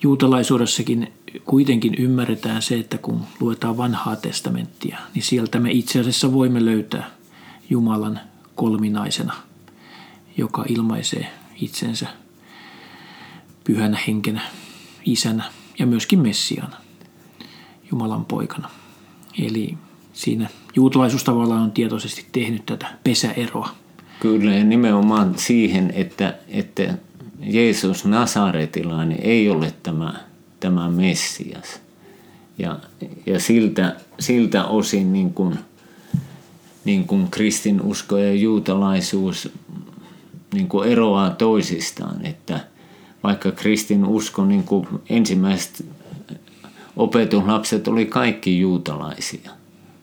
juutalaisuudessakin 0.02 1.12
kuitenkin 1.44 1.94
ymmärretään 1.94 2.62
se, 2.62 2.78
että 2.78 2.98
kun 2.98 3.20
luetaan 3.40 3.76
vanhaa 3.76 4.16
testamenttia, 4.16 4.98
niin 5.14 5.22
sieltä 5.22 5.60
me 5.60 5.70
itse 5.72 6.00
asiassa 6.00 6.32
voimme 6.32 6.64
löytää 6.64 7.10
Jumalan 7.70 8.20
kolminaisena, 8.54 9.34
joka 10.36 10.64
ilmaisee 10.68 11.32
itsensä 11.60 12.06
pyhänä 13.64 13.98
henkenä, 14.06 14.40
isänä 15.04 15.44
ja 15.78 15.86
myöskin 15.86 16.18
Messiana, 16.18 16.76
Jumalan 17.90 18.24
poikana. 18.24 18.70
Eli 19.42 19.78
siinä 20.12 20.48
juutalaisuus 20.76 21.24
tavallaan 21.24 21.62
on 21.62 21.72
tietoisesti 21.72 22.26
tehnyt 22.32 22.66
tätä 22.66 22.86
pesäeroa. 23.04 23.68
Kyllä, 24.20 24.54
ja 24.54 24.64
nimenomaan 24.64 25.34
siihen, 25.38 25.92
että, 25.94 26.34
että 26.48 26.94
Jeesus 27.40 28.04
Nasaretilainen 28.04 29.18
ei 29.22 29.50
ole 29.50 29.74
tämä, 29.82 30.14
tämä 30.60 30.90
Messias. 30.90 31.80
Ja, 32.58 32.78
ja 33.26 33.40
siltä, 33.40 33.96
siltä 34.18 34.64
osin 34.64 35.12
niin 35.12 35.34
kuin, 35.34 35.58
niin 36.84 37.06
kuin 37.06 37.30
kristinusko 37.30 38.18
ja 38.18 38.34
juutalaisuus 38.34 39.48
niin 40.54 40.68
kuin 40.68 40.88
eroaa 40.88 41.30
toisistaan, 41.30 42.26
että 42.26 42.60
vaikka 43.22 43.52
kristinusko 43.52 44.44
niin 44.44 44.64
kuin 44.64 44.86
ensimmäiset 45.08 45.86
opetuslapset 46.96 47.88
oli 47.88 48.06
kaikki 48.06 48.60
juutalaisia, 48.60 49.50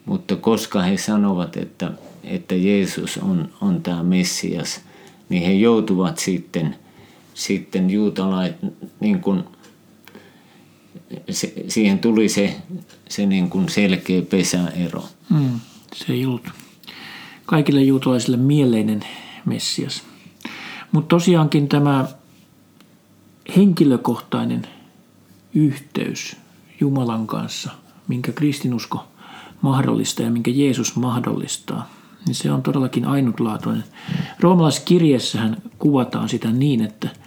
mutta 0.05 0.35
koska 0.35 0.81
he 0.81 0.97
sanovat, 0.97 1.57
että, 1.57 1.91
että 2.29 2.55
Jeesus 2.55 3.17
on, 3.17 3.49
on 3.61 3.83
tämä 3.83 4.03
Messias, 4.03 4.81
niin 5.29 5.43
he 5.43 5.53
joutuvat 5.53 6.17
sitten, 6.17 6.75
sitten 7.33 7.89
juutalait, 7.89 8.55
niin 8.99 9.19
kuin, 9.19 9.43
se, 11.29 11.53
siihen 11.67 11.99
tuli 11.99 12.29
se, 12.29 12.55
se 13.09 13.25
niin 13.25 13.49
kuin 13.49 13.69
selkeä 13.69 14.21
pesäero. 14.21 15.03
Mm, 15.29 15.59
se 15.95 16.13
ei 16.13 16.25
ollut 16.25 16.49
kaikille 17.45 17.81
juutalaisille 17.81 18.37
mieleinen 18.37 18.99
Messias. 19.45 20.03
Mutta 20.91 21.15
tosiaankin 21.15 21.69
tämä 21.69 22.07
henkilökohtainen 23.57 24.67
yhteys 25.53 26.35
Jumalan 26.79 27.27
kanssa, 27.27 27.71
minkä 28.07 28.31
kristinusko 28.31 29.07
mahdollistaa 29.61 30.25
ja 30.25 30.31
minkä 30.31 30.51
Jeesus 30.51 30.95
mahdollistaa, 30.95 31.89
niin 32.27 32.35
se 32.35 32.51
on 32.51 32.63
todellakin 32.63 33.05
ainutlaatuinen. 33.05 33.83
Roomalaiskirjeessähän 34.39 35.57
kuvataan 35.79 36.29
sitä 36.29 36.51
niin, 36.51 36.81
että– 36.81 37.09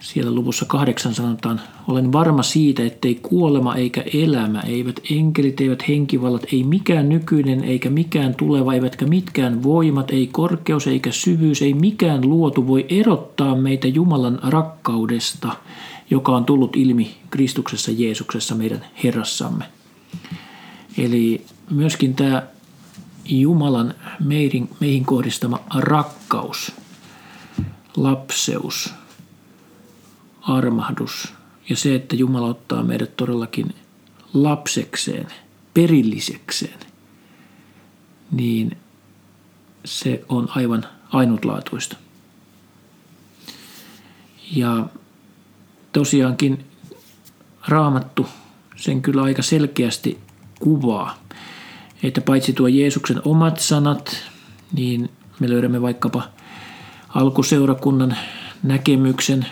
siellä 0.00 0.34
luvussa 0.34 0.64
kahdeksan 0.64 1.14
sanotaan, 1.14 1.60
olen 1.88 2.12
varma 2.12 2.42
siitä, 2.42 2.84
ettei 2.84 3.14
kuolema 3.14 3.74
eikä 3.74 4.04
elämä, 4.14 4.60
eivät 4.60 5.00
enkelit, 5.10 5.60
eivät 5.60 5.88
henkivallat, 5.88 6.46
ei 6.52 6.64
mikään 6.64 7.08
nykyinen 7.08 7.64
eikä 7.64 7.90
mikään 7.90 8.34
tuleva, 8.34 8.74
eivätkä 8.74 9.06
mitkään 9.06 9.62
voimat, 9.62 10.10
ei 10.10 10.26
korkeus 10.26 10.86
eikä 10.86 11.12
syvyys, 11.12 11.62
ei 11.62 11.74
mikään 11.74 12.28
luotu 12.28 12.66
voi 12.66 12.86
erottaa 12.88 13.54
meitä 13.54 13.88
Jumalan 13.88 14.38
rakkaudesta, 14.42 15.52
joka 16.10 16.36
on 16.36 16.44
tullut 16.44 16.76
ilmi 16.76 17.16
Kristuksessa 17.30 17.90
Jeesuksessa 17.90 18.54
meidän 18.54 18.84
Herrassamme. 19.04 19.64
Eli 20.98 21.44
myöskin 21.70 22.14
tämä 22.14 22.42
Jumalan 23.28 23.94
meihin, 24.24 24.70
meihin 24.80 25.04
kohdistama 25.04 25.60
rakkaus, 25.74 26.72
lapseus– 27.96 28.90
armahdus 30.48 31.34
ja 31.68 31.76
se, 31.76 31.94
että 31.94 32.16
Jumala 32.16 32.46
ottaa 32.46 32.82
meidät 32.82 33.16
todellakin 33.16 33.74
lapsekseen, 34.34 35.26
perillisekseen, 35.74 36.78
niin 38.30 38.76
se 39.84 40.24
on 40.28 40.48
aivan 40.54 40.84
ainutlaatuista. 41.12 41.96
Ja 44.50 44.86
tosiaankin 45.92 46.64
raamattu 47.68 48.26
sen 48.76 49.02
kyllä 49.02 49.22
aika 49.22 49.42
selkeästi 49.42 50.18
kuvaa, 50.60 51.18
että 52.02 52.20
paitsi 52.20 52.52
tuo 52.52 52.68
Jeesuksen 52.68 53.20
omat 53.24 53.60
sanat, 53.60 54.16
niin 54.72 55.10
me 55.40 55.48
löydämme 55.48 55.82
vaikkapa 55.82 56.22
alkuseurakunnan 57.08 58.16
näkemyksen 58.62 59.46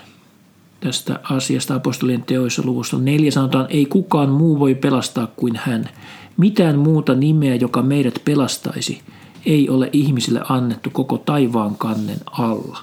tästä 0.80 1.20
asiasta 1.22 1.74
apostolien 1.74 2.22
teoissa 2.22 2.62
luvusta 2.64 2.98
neljä 2.98 3.30
sanotaan, 3.30 3.66
ei 3.68 3.87
kukaan 3.87 4.28
muu 4.28 4.59
voi 4.59 4.74
pelastaa 4.74 5.26
kuin 5.26 5.61
hän. 5.64 5.88
Mitään 6.37 6.78
muuta 6.78 7.14
nimeä, 7.14 7.54
joka 7.54 7.82
meidät 7.82 8.22
pelastaisi, 8.24 9.00
ei 9.46 9.68
ole 9.68 9.90
ihmisille 9.92 10.40
annettu 10.48 10.90
koko 10.90 11.18
taivaan 11.18 11.76
kannen 11.76 12.18
alla. 12.26 12.78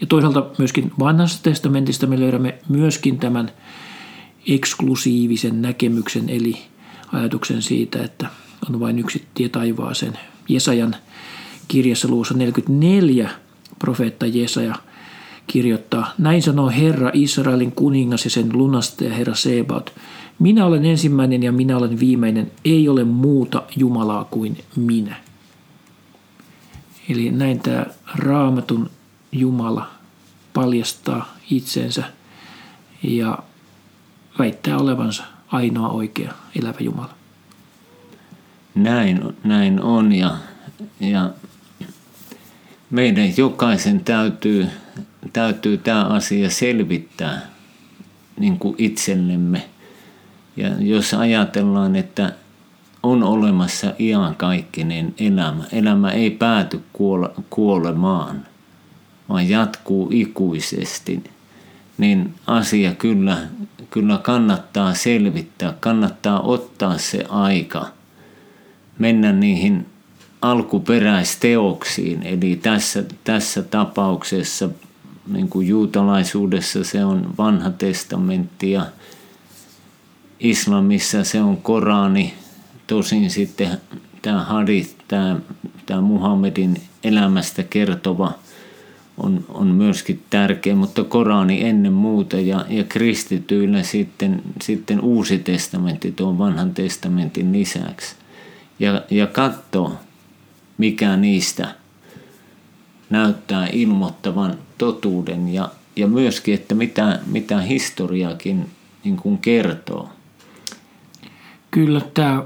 Ja 0.00 0.06
toisaalta 0.06 0.46
myöskin 0.58 0.92
vanhasta 0.98 1.42
testamentista 1.42 2.06
me 2.06 2.20
löydämme 2.20 2.58
myöskin 2.68 3.18
tämän 3.18 3.50
eksklusiivisen 4.48 5.62
näkemyksen, 5.62 6.28
eli 6.28 6.58
ajatuksen 7.12 7.62
siitä, 7.62 8.02
että 8.02 8.28
on 8.68 8.80
vain 8.80 8.98
yksi 8.98 9.26
tie 9.34 9.48
taivaaseen. 9.48 10.18
Jesajan 10.48 10.96
kirjassa 11.68 12.08
luvussa 12.08 12.34
44 12.34 13.30
profeetta 13.78 14.26
Jesaja– 14.26 14.74
kirjoittaa, 15.52 16.12
näin 16.18 16.42
sanoo 16.42 16.68
Herra 16.68 17.10
Israelin 17.12 17.72
kuningas 17.72 18.24
ja 18.24 18.30
sen 18.30 18.48
lunastaja 18.52 19.14
Herra 19.14 19.34
Sebaot. 19.34 19.94
Minä 20.38 20.66
olen 20.66 20.84
ensimmäinen 20.84 21.42
ja 21.42 21.52
minä 21.52 21.76
olen 21.76 22.00
viimeinen, 22.00 22.52
ei 22.64 22.88
ole 22.88 23.04
muuta 23.04 23.62
Jumalaa 23.76 24.24
kuin 24.24 24.58
minä. 24.76 25.16
Eli 27.08 27.30
näin 27.30 27.60
tämä 27.60 27.86
raamatun 28.14 28.90
Jumala 29.32 29.90
paljastaa 30.54 31.36
itsensä 31.50 32.04
ja 33.02 33.38
väittää 34.38 34.78
olevansa 34.78 35.24
ainoa 35.52 35.88
oikea 35.88 36.32
elävä 36.58 36.78
Jumala. 36.80 37.14
Näin, 38.74 39.36
näin 39.44 39.80
on 39.82 40.12
ja, 40.12 40.36
ja 41.00 41.30
meidän 42.90 43.36
jokaisen 43.36 44.04
täytyy 44.04 44.68
täytyy 45.32 45.78
tämä 45.78 46.04
asia 46.04 46.50
selvittää 46.50 47.40
niin 48.38 48.58
kuin 48.58 48.74
itsellemme. 48.78 49.68
Ja 50.56 50.68
jos 50.78 51.14
ajatellaan, 51.14 51.96
että 51.96 52.32
on 53.02 53.22
olemassa 53.22 53.92
iankaikkinen 54.00 55.14
elämä, 55.18 55.64
elämä 55.72 56.10
ei 56.10 56.30
pääty 56.30 56.80
kuolemaan, 57.50 58.46
vaan 59.28 59.48
jatkuu 59.48 60.08
ikuisesti, 60.12 61.24
niin 62.00 62.34
asia 62.46 62.94
kyllä, 62.94 63.38
kyllä 63.90 64.18
kannattaa 64.18 64.94
selvittää, 64.94 65.74
kannattaa 65.80 66.40
ottaa 66.40 66.98
se 66.98 67.24
aika, 67.28 67.86
mennä 68.98 69.32
niihin 69.32 69.86
alkuperäisteoksiin, 70.42 72.22
eli 72.22 72.56
tässä, 72.62 73.04
tässä 73.24 73.62
tapauksessa 73.62 74.68
niin 75.26 75.48
kuin 75.48 75.68
juutalaisuudessa 75.68 76.84
se 76.84 77.04
on 77.04 77.34
vanha 77.38 77.70
testamentti 77.70 78.70
ja 78.70 78.86
islamissa 80.40 81.24
se 81.24 81.42
on 81.42 81.56
Korani. 81.56 82.34
Tosin 82.86 83.30
sitten 83.30 83.80
tämä 84.22 84.44
hadith, 84.44 84.94
tämä, 85.08 85.36
tämä 85.86 86.00
Muhammedin 86.00 86.82
elämästä 87.04 87.62
kertova 87.62 88.32
on, 89.22 89.44
on 89.48 89.66
myöskin 89.66 90.22
tärkeä, 90.30 90.74
mutta 90.74 91.04
Korani 91.04 91.64
ennen 91.64 91.92
muuta 91.92 92.36
ja, 92.36 92.64
ja 92.68 92.84
kristityillä 92.84 93.82
sitten, 93.82 94.42
sitten 94.62 95.00
uusi 95.00 95.38
testamentti 95.38 96.12
tuon 96.12 96.38
vanhan 96.38 96.74
testamentin 96.74 97.52
lisäksi. 97.52 98.16
Ja, 98.78 99.02
ja 99.10 99.26
katso, 99.26 99.92
mikä 100.78 101.16
niistä 101.16 101.74
näyttää 103.10 103.68
ilmoittavan 103.72 104.58
totuuden 104.78 105.48
ja, 105.48 105.68
ja 105.96 106.06
myöskin, 106.06 106.54
että 106.54 106.74
mitä, 106.74 107.20
mitä 107.26 107.60
historiakin 107.60 108.70
niin 109.04 109.16
kuin 109.16 109.38
kertoo. 109.38 110.08
Kyllä 111.70 112.00
tämä 112.14 112.44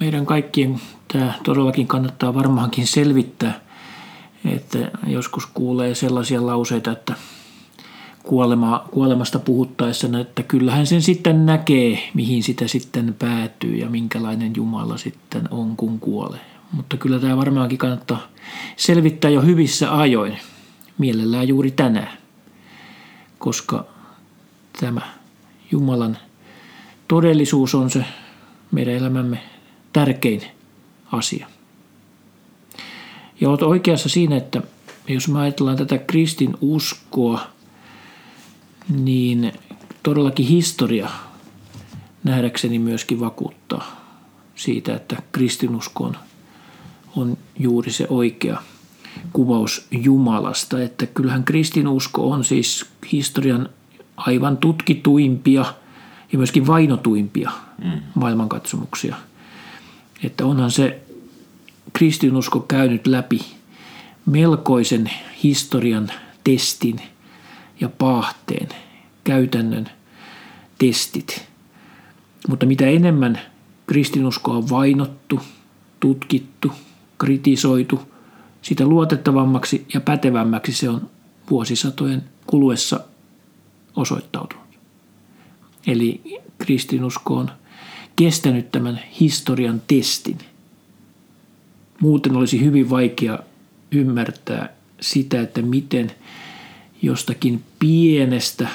meidän 0.00 0.26
kaikkien 0.26 0.80
tämä 1.12 1.34
todellakin 1.42 1.86
kannattaa 1.86 2.34
varmaankin 2.34 2.86
selvittää, 2.86 3.60
että 4.44 4.90
joskus 5.06 5.46
kuulee 5.46 5.94
sellaisia 5.94 6.46
lauseita, 6.46 6.92
että 6.92 7.14
kuolema, 8.22 8.84
kuolemasta 8.90 9.38
puhuttaessa, 9.38 10.08
että 10.20 10.42
kyllähän 10.42 10.86
sen 10.86 11.02
sitten 11.02 11.46
näkee, 11.46 12.10
mihin 12.14 12.42
sitä 12.42 12.68
sitten 12.68 13.14
päätyy 13.18 13.76
ja 13.76 13.88
minkälainen 13.90 14.52
Jumala 14.56 14.96
sitten 14.96 15.48
on, 15.50 15.76
kun 15.76 16.00
kuolee. 16.00 16.40
Mutta 16.72 16.96
kyllä 16.96 17.18
tämä 17.18 17.36
varmaankin 17.36 17.78
kannattaa 17.78 18.22
selvittää 18.76 19.30
jo 19.30 19.42
hyvissä 19.42 19.98
ajoin 19.98 20.38
mielellään 20.98 21.48
juuri 21.48 21.70
tänään, 21.70 22.18
koska 23.38 23.84
tämä 24.80 25.00
Jumalan 25.70 26.18
todellisuus 27.08 27.74
on 27.74 27.90
se 27.90 28.04
meidän 28.70 28.94
elämämme 28.94 29.38
tärkein 29.92 30.42
asia. 31.12 31.46
Ja 33.40 33.48
olet 33.48 33.62
oikeassa 33.62 34.08
siinä, 34.08 34.36
että 34.36 34.62
jos 35.08 35.28
me 35.28 35.40
ajatellaan 35.40 35.76
tätä 35.76 35.98
kristin 35.98 36.56
uskoa 36.60 37.40
niin 38.88 39.52
todellakin 40.02 40.46
historia 40.46 41.10
nähdäkseni 42.24 42.78
myöskin 42.78 43.20
vakuuttaa 43.20 44.00
siitä, 44.54 44.94
että 44.94 45.22
kristinusko 45.32 46.04
on, 46.04 46.16
on 47.16 47.38
juuri 47.58 47.92
se 47.92 48.06
oikea 48.08 48.62
kuvaus 49.32 49.86
Jumalasta. 49.90 50.82
Että 50.82 51.06
kyllähän 51.06 51.44
kristinusko 51.44 52.30
on 52.30 52.44
siis 52.44 52.86
historian 53.12 53.68
aivan 54.16 54.56
tutkituimpia 54.56 55.64
ja 56.32 56.38
myöskin 56.38 56.66
vainotuimpia 56.66 57.50
mm. 57.84 58.00
maailmankatsomuksia. 58.14 59.16
Että 60.24 60.46
onhan 60.46 60.70
se 60.70 61.02
kristinusko 61.92 62.60
käynyt 62.60 63.06
läpi 63.06 63.40
melkoisen 64.26 65.10
historian 65.42 66.10
testin 66.44 67.00
ja 67.80 67.88
paahteen, 67.88 68.68
käytännön 69.24 69.90
testit. 70.78 71.48
Mutta 72.48 72.66
mitä 72.66 72.86
enemmän 72.86 73.40
kristinuskoa 73.86 74.56
on 74.56 74.70
vainottu, 74.70 75.40
tutkittu, 76.00 76.72
kritisoitu, 77.18 78.00
sitä 78.62 78.86
luotettavammaksi 78.86 79.86
ja 79.94 80.00
pätevämmäksi 80.00 80.72
se 80.72 80.88
on 80.88 81.10
vuosisatojen 81.50 82.24
kuluessa 82.46 83.00
osoittautunut. 83.96 84.64
Eli 85.86 86.20
kristinusko 86.58 87.34
on 87.34 87.50
kestänyt 88.16 88.72
tämän 88.72 89.00
historian 89.20 89.82
testin. 89.86 90.38
Muuten 92.00 92.36
olisi 92.36 92.64
hyvin 92.64 92.90
vaikea 92.90 93.38
ymmärtää 93.92 94.68
sitä, 95.00 95.40
että 95.40 95.62
miten 95.62 96.12
jostakin 97.02 97.64
pienestä 97.78 98.68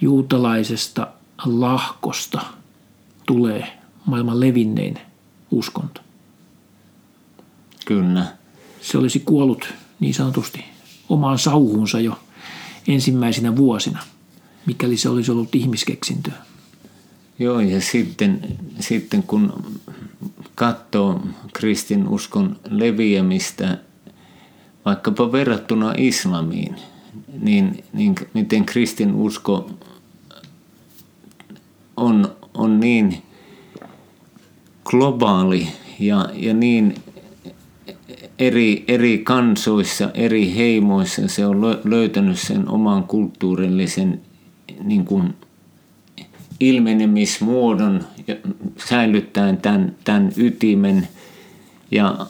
juutalaisesta 0.00 1.08
lahkosta 1.44 2.40
tulee 3.26 3.78
maailman 4.06 4.40
levinnein 4.40 4.98
uskonto. 5.50 6.00
Kyllä. 7.84 8.26
Se 8.80 8.98
olisi 8.98 9.20
kuollut 9.20 9.74
niin 10.00 10.14
sanotusti 10.14 10.64
omaan 11.08 11.38
sauhunsa 11.38 12.00
jo 12.00 12.18
ensimmäisinä 12.88 13.56
vuosina, 13.56 13.98
mikäli 14.66 14.96
se 14.96 15.08
olisi 15.08 15.30
ollut 15.30 15.54
ihmiskeksintöä. 15.54 16.34
Joo, 17.38 17.60
ja 17.60 17.80
sitten, 17.80 18.58
sitten 18.80 19.22
kun 19.22 19.64
katsoo 20.54 21.20
kristinuskon 21.52 22.56
leviämistä 22.70 23.78
vaikkapa 24.84 25.32
verrattuna 25.32 25.94
islamiin, 25.96 26.76
niin, 27.40 27.84
niin 27.92 28.14
miten 28.34 28.64
kristinusko 28.64 29.70
on, 31.96 32.32
on 32.54 32.80
niin 32.80 33.22
globaali 34.84 35.68
ja, 35.98 36.28
ja 36.34 36.54
niin 36.54 36.94
eri, 38.38 38.84
eri 38.88 39.18
kansoissa, 39.18 40.10
eri 40.14 40.54
heimoissa 40.56 41.28
se 41.28 41.46
on 41.46 41.60
löytänyt 41.84 42.38
sen 42.38 42.68
oman 42.68 43.04
kulttuurillisen 43.04 44.20
niin 44.84 45.04
kuin 45.04 45.34
ilmenemismuodon 46.60 48.04
säilyttäen 48.88 49.56
tämän, 49.56 49.96
tämän 50.04 50.32
ytimen. 50.36 51.08
Ja 51.90 52.26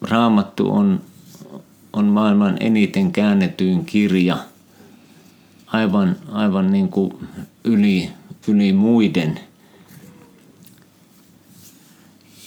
raamattu 0.00 0.70
on, 0.70 1.00
on 1.92 2.04
maailman 2.04 2.56
eniten 2.60 3.12
käännetyin 3.12 3.84
kirja 3.84 4.38
aivan, 5.66 6.16
aivan 6.32 6.72
niin 6.72 6.88
kuin 6.88 7.12
yli, 7.64 8.10
yli 8.48 8.72
muiden. 8.72 9.40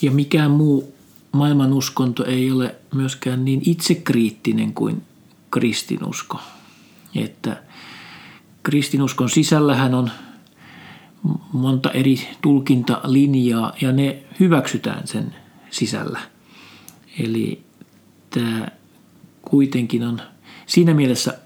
Ja 0.02 0.12
mikään 0.12 0.52
muu 0.52 0.94
maailman 1.32 1.74
uskonto 1.74 2.26
ei 2.26 2.52
ole 2.52 2.76
myöskään 2.96 3.46
niin 3.46 3.62
itsekriittinen 3.66 4.74
kuin 4.74 5.04
kristinusko. 5.52 6.40
Että 7.16 7.64
kristinuskon 8.64 9.30
sisällähän 9.30 9.94
on 9.94 10.12
monta 11.54 11.92
eri 11.92 12.28
tulkintalinjaa 12.42 13.74
ja 13.82 13.92
ne 13.92 14.24
hyväksytään 14.40 15.08
sen 15.08 15.36
sisällä. 15.70 16.20
Eli 17.20 17.64
tämä 18.30 18.68
kuitenkin 19.42 20.04
on 20.04 20.22
siinä 20.66 20.94
mielessä 20.94 21.40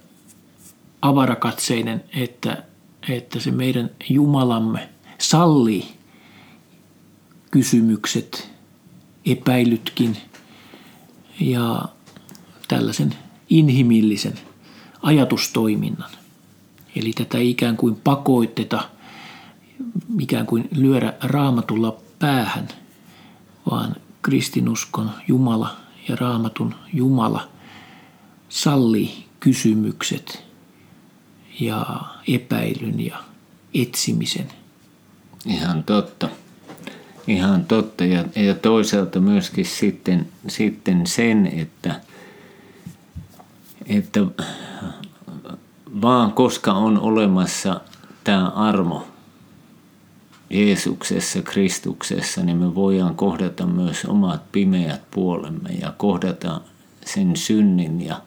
avarakatseinen, 1.02 2.04
että, 2.16 2.64
että 3.10 3.40
se 3.40 3.52
meidän 3.52 3.90
Jumalamme 4.10 4.90
sallii 5.18 5.86
kysymykset, 7.52 8.52
epäilytkin 9.26 10.18
ja 11.40 11.86
tällaisen 12.68 13.16
inhimillisen 13.50 14.34
ajatustoiminnan. 15.02 16.10
Eli 16.96 17.14
tätä 17.14 17.38
ikään 17.38 17.78
kuin 17.78 17.96
pakoiteta, 17.96 18.90
ikään 20.20 20.46
kuin 20.46 20.70
lyödä 20.76 21.14
raamatulla 21.24 21.98
päähän, 22.20 22.68
vaan 23.72 23.96
kristinuskon 24.22 25.12
Jumala 25.28 25.76
ja 26.10 26.16
raamatun 26.16 26.76
Jumala 26.94 27.48
sallii 28.50 29.26
kysymykset 29.40 30.44
ja 31.60 31.86
epäilyn 32.28 33.06
ja 33.06 33.18
etsimisen. 33.74 34.48
Ihan 35.46 35.84
totta. 35.84 36.30
Ihan 37.28 37.66
totta. 37.66 38.06
Ja, 38.06 38.26
ja 38.36 38.56
toisaalta 38.56 39.20
myöskin 39.20 39.66
sitten, 39.66 40.28
sitten 40.48 41.08
sen, 41.08 41.48
että, 41.48 42.02
että 43.86 44.20
vaan 46.02 46.32
koska 46.32 46.74
on 46.74 47.00
olemassa 47.00 47.82
tämä 48.24 48.48
armo 48.48 49.08
Jeesuksessa, 50.52 51.42
Kristuksessa, 51.42 52.44
niin 52.44 52.58
me 52.58 52.76
voidaan 52.76 53.16
kohdata 53.16 53.66
myös 53.66 54.06
omat 54.06 54.52
pimeät 54.52 55.02
puolemme 55.12 55.70
ja 55.70 55.94
kohdata 55.98 56.62
sen 57.06 57.36
synnin 57.36 58.06
ja, 58.06 58.22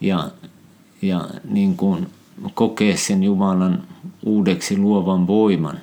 ja, 0.00 0.30
ja 1.02 1.28
niin 1.44 1.76
kuin 1.76 2.06
kokea 2.54 2.96
sen 2.96 3.22
Jumalan 3.22 3.82
uudeksi 4.26 4.76
luovan 4.76 5.26
voiman. 5.26 5.78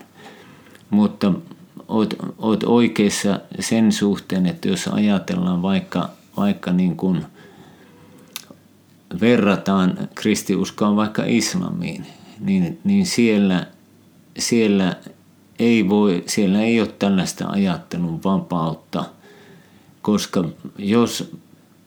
Mutta 0.90 1.34
oot, 1.88 2.14
oot 2.38 2.64
oikeassa 2.64 3.40
sen 3.60 3.92
suhteen, 3.92 4.46
että 4.46 4.68
jos 4.68 4.88
ajatellaan 4.88 5.62
vaikka, 5.62 6.10
vaikka 6.38 6.72
niin 6.72 6.96
kuin 6.96 7.26
verrataan 9.22 9.98
kristiuskoa 10.16 10.96
vaikka 10.96 11.24
islamiin, 11.26 12.06
niin, 12.40 12.80
niin 12.84 13.06
siellä, 13.06 13.68
siellä, 14.38 14.96
ei 15.60 15.90
voi, 15.90 16.24
siellä 16.28 16.62
ei 16.62 16.82
ole 16.82 16.94
tällaista 17.00 17.48
ajattelun 17.48 18.24
vapautta, 18.24 19.06
koska 20.02 20.46
jos, 20.78 21.36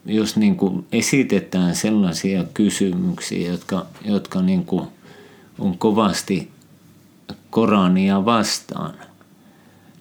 jos 0.06 0.36
niin 0.36 0.56
kuin 0.56 0.86
esitetään 0.92 1.74
sellaisia 1.74 2.44
kysymyksiä, 2.54 3.50
jotka, 3.52 3.86
jotka 4.04 4.42
niin 4.42 4.64
kuin 4.64 4.86
on 5.58 5.78
kovasti 5.78 6.50
Korania 7.50 8.24
vastaan– 8.24 8.94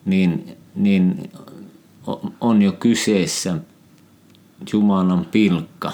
niin, 0.05 0.57
niin 0.75 1.31
on 2.41 2.61
jo 2.61 2.71
kyseessä 2.71 3.57
Jumalan 4.73 5.25
pilkka. 5.31 5.91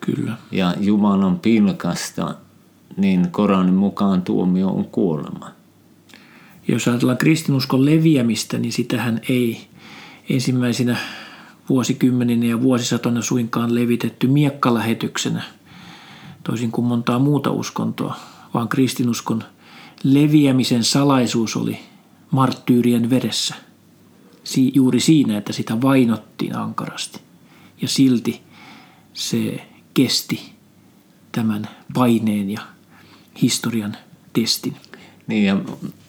Kyllä. 0.00 0.36
Ja 0.52 0.74
Jumalan 0.80 1.38
pilkasta, 1.38 2.34
niin 2.96 3.30
Koranin 3.30 3.74
mukaan 3.74 4.22
tuomio 4.22 4.68
on 4.68 4.84
kuolema. 4.84 5.50
Jos 6.68 6.88
ajatellaan 6.88 7.18
kristinuskon 7.18 7.84
leviämistä, 7.84 8.58
niin 8.58 8.72
sitähän 8.72 9.20
ei 9.28 9.66
ensimmäisinä 10.28 10.96
vuosikymmeninä 11.68 12.46
ja 12.46 12.62
vuosisatona 12.62 13.22
suinkaan 13.22 13.74
levitetty 13.74 14.26
miekkalähetyksenä, 14.26 15.42
toisin 16.44 16.72
kuin 16.72 16.86
montaa 16.86 17.18
muuta 17.18 17.50
uskontoa, 17.50 18.16
vaan 18.54 18.68
kristinuskon 18.68 19.44
leviämisen 20.04 20.84
salaisuus 20.84 21.56
oli 21.56 21.78
marttyyrien 22.30 23.10
veressä. 23.10 23.54
Si- 24.44 24.72
juuri 24.74 25.00
siinä, 25.00 25.38
että 25.38 25.52
sitä 25.52 25.82
vainottiin 25.82 26.56
ankarasti. 26.56 27.20
Ja 27.82 27.88
silti 27.88 28.40
se 29.12 29.68
kesti 29.94 30.52
tämän 31.32 31.68
paineen 31.94 32.50
ja 32.50 32.60
historian 33.42 33.96
testin. 34.32 34.76
Niin 35.28 35.44
ja 35.44 35.56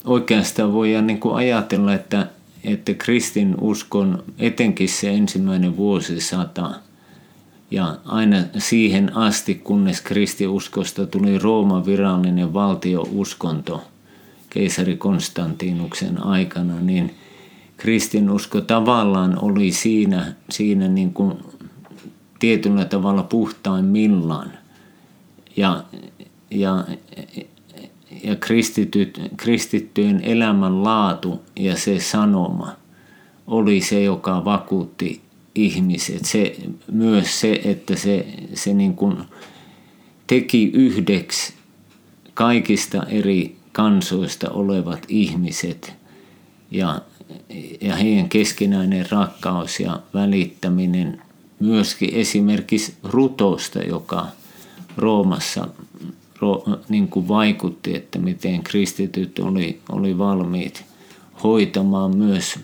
oikeastaan 0.04 0.72
voidaan 0.72 1.06
niin 1.06 1.20
kuin 1.20 1.34
ajatella, 1.34 1.94
että, 1.94 2.26
että 2.64 2.94
kristin 2.94 3.54
uskon 3.60 4.22
etenkin 4.38 4.88
se 4.88 5.10
ensimmäinen 5.10 5.76
vuosisata 5.76 6.70
Ja 7.70 7.96
aina 8.04 8.36
siihen 8.58 9.16
asti, 9.16 9.54
kunnes 9.54 10.00
kristiuskosta 10.00 11.06
tuli 11.06 11.38
Rooman 11.38 11.86
virallinen 11.86 12.54
valtiouskonto 12.54 13.84
keisari 14.50 14.96
Konstantinuksen 14.96 16.22
aikana, 16.26 16.80
niin 16.80 17.14
kristinusko 17.76 18.60
tavallaan 18.60 19.38
oli 19.42 19.72
siinä, 19.72 20.34
siinä 20.50 20.88
niin 20.88 21.12
kuin 21.12 21.34
tietyllä 22.38 22.84
tavalla 22.84 23.22
puhtaimmillaan. 23.22 24.52
Ja, 25.56 25.84
ja, 26.50 26.84
ja 28.24 28.36
kristityt, 28.36 29.20
kristittyjen 29.36 30.20
elämänlaatu 30.24 31.40
ja 31.56 31.76
se 31.76 32.00
sanoma 32.00 32.72
oli 33.46 33.80
se, 33.80 34.02
joka 34.02 34.44
vakuutti 34.44 35.20
ihmiset. 35.54 36.24
Se, 36.24 36.56
myös 36.92 37.40
se, 37.40 37.60
että 37.64 37.96
se, 37.96 38.26
se 38.54 38.74
niin 38.74 38.94
kuin 38.94 39.16
teki 40.26 40.70
yhdeksi 40.74 41.52
kaikista 42.34 43.02
eri 43.02 43.56
kansoista 43.72 44.50
olevat 44.50 45.00
ihmiset 45.08 45.92
ja, 46.70 47.00
ja 47.80 47.96
heidän 47.96 48.28
keskinäinen 48.28 49.10
rakkaus 49.10 49.80
ja 49.80 50.00
välittäminen 50.14 51.22
myöskin 51.60 52.14
esimerkiksi 52.14 52.94
rutosta, 53.02 53.78
joka 53.78 54.26
Roomassa 54.96 55.60
ro, 55.60 55.70
niin 56.88 57.08
kuin 57.08 57.28
vaikutti, 57.28 57.96
että 57.96 58.18
miten 58.18 58.62
kristityt 58.62 59.38
oli, 59.38 59.80
oli 59.92 60.18
valmiit 60.18 60.84
hoitamaan 61.42 62.16
myös 62.16 62.58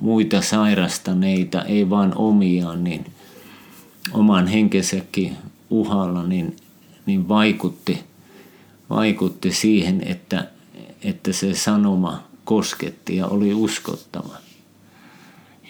muita 0.00 0.42
sairastaneita, 0.42 1.62
ei 1.62 1.90
vain 1.90 2.12
omiaan, 2.16 2.84
niin 2.84 3.04
oman 4.12 4.46
henkensäkin 4.46 5.36
uhalla, 5.70 6.22
niin, 6.22 6.56
niin 7.06 7.28
vaikutti, 7.28 8.04
vaikutti 8.90 9.52
siihen, 9.52 10.02
että, 10.06 10.48
että 11.02 11.32
se 11.32 11.54
sanoma 11.54 12.22
kosketti 12.44 13.16
ja 13.16 13.26
oli 13.26 13.54
uskottava. 13.54 14.34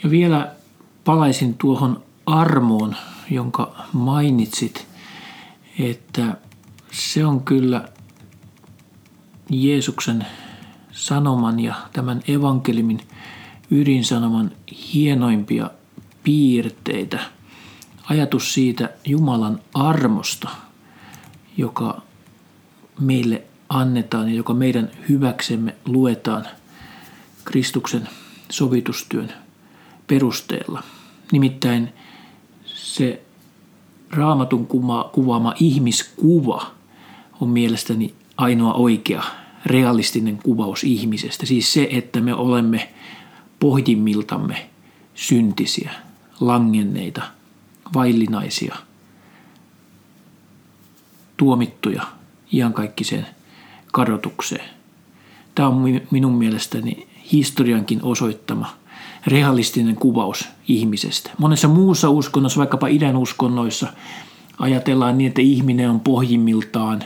Ja 0.04 0.10
vielä 0.10 0.52
palaisin 1.04 1.54
tuohon 1.54 2.02
armoon, 2.26 2.96
jonka 3.30 3.84
mainitsit, 3.92 4.86
että 5.78 6.36
se 6.94 7.26
on 7.26 7.44
kyllä 7.44 7.88
Jeesuksen 9.50 10.26
sanoman 10.92 11.60
ja 11.60 11.74
tämän 11.92 12.22
evankelimin 12.28 13.00
ydinsanoman 13.70 14.52
hienoimpia 14.94 15.70
piirteitä. 16.22 17.20
Ajatus 18.10 18.54
siitä 18.54 18.90
Jumalan 19.04 19.60
armosta, 19.74 20.48
joka 21.56 22.02
meille 23.00 23.42
annetaan 23.68 24.28
ja 24.28 24.34
joka 24.34 24.54
meidän 24.54 24.90
hyväksemme 25.08 25.74
luetaan 25.86 26.46
Kristuksen 27.44 28.08
sovitustyön 28.50 29.32
perusteella. 30.06 30.82
Nimittäin 31.32 31.92
se 32.66 33.22
raamatun 34.10 34.66
kuvaama 35.12 35.54
ihmiskuva 35.60 36.74
on 37.40 37.48
mielestäni 37.48 38.14
ainoa 38.36 38.74
oikea 38.74 39.22
realistinen 39.66 40.38
kuvaus 40.42 40.84
ihmisestä. 40.84 41.46
Siis 41.46 41.72
se, 41.72 41.88
että 41.90 42.20
me 42.20 42.34
olemme 42.34 42.88
pohjimmiltamme 43.60 44.70
syntisiä, 45.14 45.90
langenneita, 46.40 47.22
vaillinaisia, 47.94 48.76
tuomittuja 51.36 52.02
iankaikkiseen 52.52 53.26
kadotukseen. 53.92 54.70
Tämä 55.54 55.68
on 55.68 56.00
minun 56.10 56.34
mielestäni 56.34 57.06
historiankin 57.32 58.02
osoittama 58.02 58.74
realistinen 59.26 59.96
kuvaus 59.96 60.48
ihmisestä. 60.68 61.30
Monessa 61.38 61.68
muussa 61.68 62.10
uskonnossa, 62.10 62.58
vaikkapa 62.58 62.86
idän 62.86 63.16
uskonnoissa, 63.16 63.92
ajatellaan 64.58 65.18
niin, 65.18 65.28
että 65.28 65.42
ihminen 65.42 65.90
on 65.90 66.00
pohjimmiltaan 66.00 67.04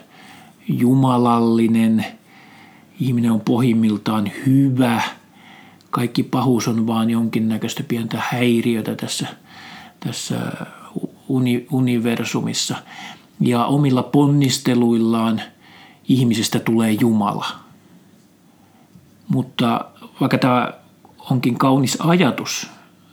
jumalallinen, 0.68 2.04
ihminen 3.00 3.32
on 3.32 3.40
pohjimmiltaan 3.40 4.32
hyvä– 4.46 5.02
kaikki 5.90 6.22
pahuus 6.22 6.68
on 6.68 6.86
vaan 6.86 7.10
jonkinnäköistä 7.10 7.82
pientä 7.82 8.22
häiriötä 8.28 8.94
tässä, 8.94 9.26
tässä 10.00 10.36
uni, 11.28 11.66
universumissa. 11.70 12.76
Ja 13.40 13.64
omilla 13.64 14.02
ponnisteluillaan 14.02 15.42
ihmisestä 16.08 16.58
tulee 16.58 16.92
Jumala. 16.92 17.46
Mutta 19.28 19.84
vaikka 20.20 20.38
tämä 20.38 20.72
onkin 21.30 21.58
kaunis 21.58 21.98
ajatus, 22.00 22.70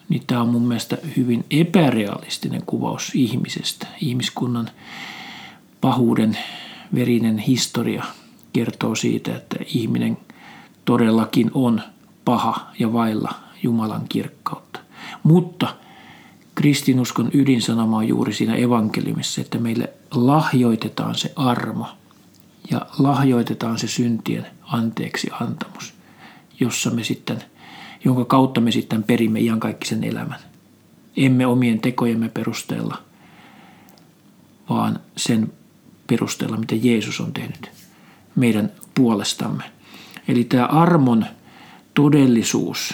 niin 0.09 0.23
tämä 0.27 0.41
on 0.41 0.49
mun 0.49 0.67
mielestä 0.67 0.97
hyvin 1.17 1.45
epärealistinen 1.51 2.61
kuvaus 2.65 3.11
ihmisestä. 3.13 3.87
Ihmiskunnan 4.01 4.69
pahuuden 5.81 6.37
verinen 6.95 7.37
historia 7.37 8.03
kertoo 8.53 8.95
siitä, 8.95 9.35
että 9.35 9.57
ihminen 9.65 10.17
todellakin 10.85 11.51
on– 11.53 11.81
paha 12.25 12.71
ja 12.79 12.93
vailla 12.93 13.33
Jumalan 13.63 14.05
kirkkautta. 14.09 14.79
Mutta 15.23 15.75
kristinuskon 16.55 17.29
ydinsanoma 17.33 17.97
on 17.97 18.07
juuri 18.07 18.33
siinä 18.33 18.55
evankeliumissa, 18.55 19.41
että 19.41 19.57
meille 19.57 19.93
lahjoitetaan 20.11 21.15
se 21.15 21.33
armo 21.35 21.87
ja 22.71 22.85
lahjoitetaan 22.99 23.79
se 23.79 23.87
syntien 23.87 24.45
anteeksi 24.61 25.29
antamus, 25.39 25.93
jossa 26.59 26.89
me 26.91 27.03
sitten, 27.03 27.43
jonka 28.05 28.25
kautta 28.25 28.61
me 28.61 28.71
sitten 28.71 29.03
perimme 29.03 29.39
iankaikkisen 29.39 30.03
elämän. 30.03 30.39
Emme 31.17 31.47
omien 31.47 31.79
tekojemme 31.79 32.29
perusteella, 32.29 32.97
vaan 34.69 34.99
sen 35.17 35.53
perusteella, 36.07 36.57
mitä 36.57 36.75
Jeesus 36.75 37.19
on 37.21 37.33
tehnyt 37.33 37.71
meidän 38.35 38.71
puolestamme. 38.95 39.63
Eli 40.27 40.43
tämä 40.43 40.65
armon 40.65 41.25
todellisuus 41.93 42.93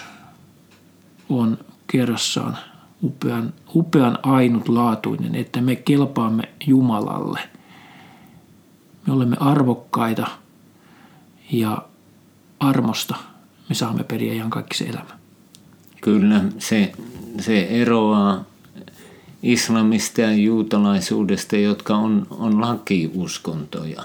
on 1.29 1.57
kerrassaan 1.87 2.57
upean, 3.03 3.53
upean 3.75 4.19
ainutlaatuinen, 4.23 5.35
että 5.35 5.61
me 5.61 5.75
kelpaamme 5.75 6.43
Jumalalle. 6.67 7.39
Me 9.07 9.13
olemme 9.13 9.37
arvokkaita 9.39 10.27
ja 11.51 11.85
armosta 12.59 13.15
me 13.69 13.75
saamme 13.75 14.03
periä 14.03 14.33
ihan 14.33 14.49
kaikki 14.49 14.77
se 14.77 14.85
elämä. 14.85 15.19
Kyllä, 16.01 16.41
se, 16.59 16.91
se 17.39 17.67
eroaa 17.69 18.43
islamista 19.43 20.21
ja 20.21 20.33
juutalaisuudesta, 20.33 21.57
jotka 21.57 21.95
on, 21.95 22.27
on 22.29 22.61
lakiuskontoja. 22.61 24.03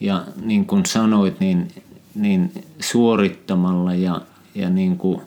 Ja 0.00 0.24
niin 0.44 0.66
kuin 0.66 0.86
sanoit, 0.86 1.40
niin 1.40 1.72
niin 2.16 2.64
suorittamalla 2.80 3.94
ja, 3.94 4.20
ja 4.54 4.70
niin 4.70 4.96
kuin 4.96 5.20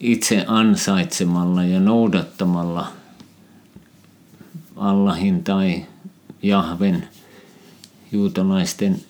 itse 0.00 0.44
ansaitsemalla 0.48 1.64
ja 1.64 1.80
noudattamalla 1.80 2.92
Allahin 4.76 5.44
tai 5.44 5.86
Jahven 6.42 7.08
juutalaisten 8.12 9.00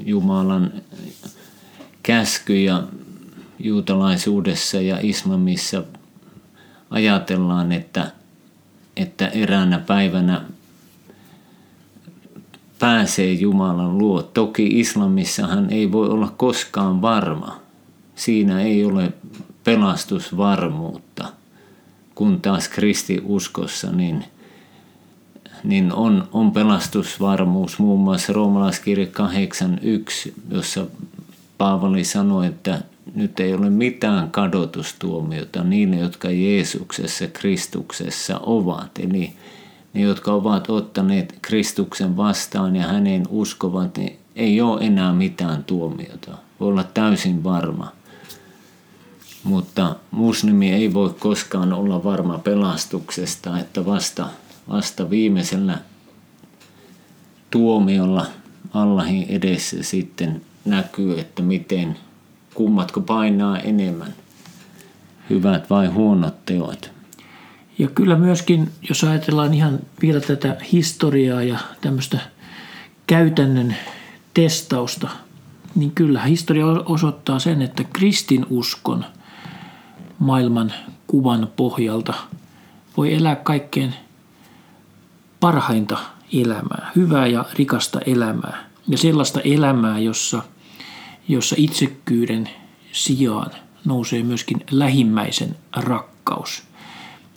Jumalan 0.00 0.72
käskyjä 2.02 2.82
juutalaisuudessa 3.58 4.80
ja 4.80 4.98
islamissa 5.02 5.84
ajatellaan, 6.92 7.72
että, 7.72 8.12
että 8.96 9.26
eräänä 9.26 9.78
päivänä 9.78 10.42
pääsee 12.78 13.32
Jumalan 13.32 13.98
luo. 13.98 14.22
Toki 14.22 14.80
islamissahan 14.80 15.70
ei 15.70 15.92
voi 15.92 16.08
olla 16.08 16.32
koskaan 16.36 17.02
varma. 17.02 17.60
Siinä 18.14 18.60
ei 18.60 18.84
ole 18.84 19.12
pelastusvarmuutta, 19.64 21.28
kun 22.14 22.40
taas 22.40 22.68
kristiuskossa 22.68 23.92
niin, 23.92 24.24
niin 25.64 25.92
on, 25.92 26.28
on 26.32 26.52
pelastusvarmuus. 26.52 27.78
Muun 27.78 28.00
muassa 28.00 28.32
roomalaiskirja 28.32 29.06
8.1, 29.06 30.32
jossa 30.50 30.86
Paavali 31.58 32.04
sanoi, 32.04 32.46
että 32.46 32.82
nyt 33.14 33.40
ei 33.40 33.54
ole 33.54 33.70
mitään 33.70 34.30
kadotustuomiota 34.30 35.64
niille, 35.64 35.96
jotka 35.96 36.30
Jeesuksessa, 36.30 37.26
Kristuksessa 37.26 38.38
ovat. 38.38 38.90
Eli 38.98 39.32
ne, 39.94 40.00
jotka 40.00 40.32
ovat 40.32 40.70
ottaneet 40.70 41.38
Kristuksen 41.42 42.16
vastaan 42.16 42.76
ja 42.76 42.86
häneen 42.86 43.22
uskovat, 43.28 43.96
niin 43.96 44.18
ei 44.36 44.60
ole 44.60 44.80
enää 44.86 45.12
mitään 45.12 45.64
tuomiota. 45.64 46.38
Voi 46.60 46.68
olla 46.68 46.84
täysin 46.84 47.44
varma. 47.44 47.92
Mutta 49.44 49.96
muslimi 50.10 50.72
ei 50.72 50.94
voi 50.94 51.14
koskaan 51.18 51.72
olla 51.72 52.04
varma 52.04 52.38
pelastuksesta, 52.38 53.58
että 53.58 53.86
vasta, 53.86 54.28
vasta 54.68 55.10
viimeisellä 55.10 55.78
tuomiolla 57.50 58.26
Allahin 58.74 59.26
edessä 59.28 59.82
sitten 59.82 60.42
näkyy, 60.64 61.20
että 61.20 61.42
miten 61.42 61.96
kummatko 62.54 63.00
painaa 63.00 63.58
enemmän, 63.58 64.14
hyvät 65.30 65.70
vai 65.70 65.86
huonot 65.86 66.44
teot. 66.46 66.90
Ja 67.78 67.88
kyllä 67.88 68.16
myöskin, 68.16 68.70
jos 68.88 69.04
ajatellaan 69.04 69.54
ihan 69.54 69.78
vielä 70.02 70.20
tätä 70.20 70.56
historiaa 70.72 71.42
ja 71.42 71.58
tämmöistä 71.80 72.18
käytännön 73.06 73.76
testausta, 74.34 75.08
niin 75.74 75.90
kyllä 75.90 76.22
historia 76.22 76.66
osoittaa 76.66 77.38
sen, 77.38 77.62
että 77.62 77.84
kristinuskon 77.84 79.04
maailman 80.18 80.72
kuvan 81.06 81.48
pohjalta 81.56 82.14
voi 82.96 83.14
elää 83.14 83.36
kaikkein 83.36 83.94
parhainta 85.40 85.98
elämää, 86.32 86.90
hyvää 86.96 87.26
ja 87.26 87.44
rikasta 87.58 88.00
elämää. 88.06 88.64
Ja 88.88 88.98
sellaista 88.98 89.40
elämää, 89.40 89.98
jossa, 89.98 90.42
jossa 91.28 91.56
itsekkyyden 91.58 92.48
sijaan 92.92 93.50
nousee 93.84 94.22
myöskin 94.22 94.64
lähimmäisen 94.70 95.56
rakkaus. 95.76 96.62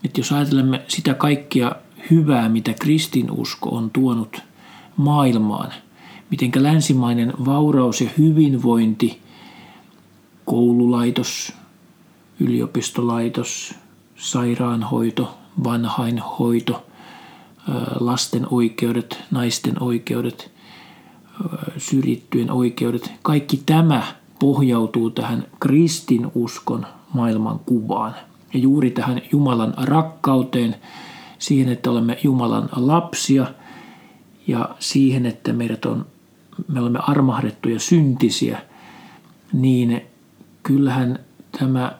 Että 0.03 0.19
jos 0.19 0.31
ajatelemme 0.31 0.81
sitä 0.87 1.13
kaikkea 1.13 1.75
hyvää, 2.11 2.49
mitä 2.49 2.73
kristinusko 2.73 3.69
on 3.69 3.89
tuonut 3.89 4.41
maailmaan, 4.97 5.73
miten 6.29 6.51
länsimainen 6.55 7.33
vauraus 7.45 8.01
ja 8.01 8.09
hyvinvointi, 8.17 9.21
koululaitos, 10.45 11.53
yliopistolaitos, 12.39 13.75
sairaanhoito, 14.15 15.37
vanhainhoito, 15.63 16.85
lasten 17.99 18.47
oikeudet, 18.49 19.23
naisten 19.31 19.83
oikeudet, 19.83 20.54
syrjittyjen 21.77 22.51
oikeudet, 22.51 23.11
kaikki 23.21 23.61
tämä 23.65 24.03
pohjautuu 24.39 25.09
tähän 25.09 25.47
kristinuskon 25.59 26.85
maailman 27.13 27.59
kuvaan 27.59 28.15
ja 28.53 28.59
juuri 28.59 28.91
tähän 28.91 29.21
Jumalan 29.31 29.73
rakkauteen, 29.77 30.75
siihen, 31.39 31.69
että 31.69 31.91
olemme 31.91 32.17
Jumalan 32.23 32.69
lapsia 32.71 33.47
ja 34.47 34.69
siihen, 34.79 35.25
että 35.25 35.53
meidät 35.53 35.85
on, 35.85 36.05
me 36.67 36.79
olemme 36.79 36.99
armahdettuja 37.07 37.79
syntisiä, 37.79 38.61
niin 39.53 40.01
kyllähän 40.63 41.19
tämä 41.59 41.97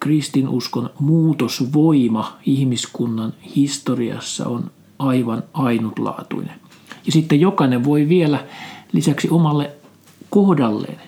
kristinuskon 0.00 0.90
muutosvoima 0.98 2.38
ihmiskunnan 2.46 3.34
historiassa 3.56 4.48
on 4.48 4.70
aivan 4.98 5.42
ainutlaatuinen. 5.52 6.59
Ja 7.10 7.12
sitten 7.12 7.40
jokainen 7.40 7.84
voi 7.84 8.08
vielä 8.08 8.44
lisäksi 8.92 9.28
omalle 9.30 9.70
kohdalleen, 10.30 11.00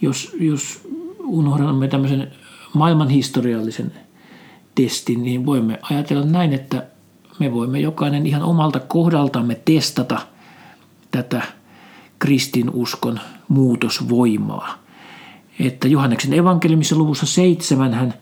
jos, 0.00 0.36
jos 0.40 0.88
unohdamme 1.24 1.88
tämmöisen 1.88 2.32
maailmanhistoriallisen 2.72 3.92
testin, 4.74 5.22
niin 5.22 5.46
voimme 5.46 5.78
ajatella 5.90 6.26
näin, 6.26 6.52
että 6.52 6.86
me 7.38 7.52
voimme 7.52 7.80
jokainen 7.80 8.26
ihan 8.26 8.42
omalta 8.42 8.80
kohdaltamme 8.80 9.54
testata 9.64 10.18
tätä 11.10 11.42
kristinuskon 12.18 13.20
muutosvoimaa. 13.48 14.78
Että 15.60 15.88
Johanneksen 15.88 16.32
evankeliumissa 16.32 16.96
luvussa 16.96 17.26
seitsemän 17.26 17.94
hän, 17.94 18.14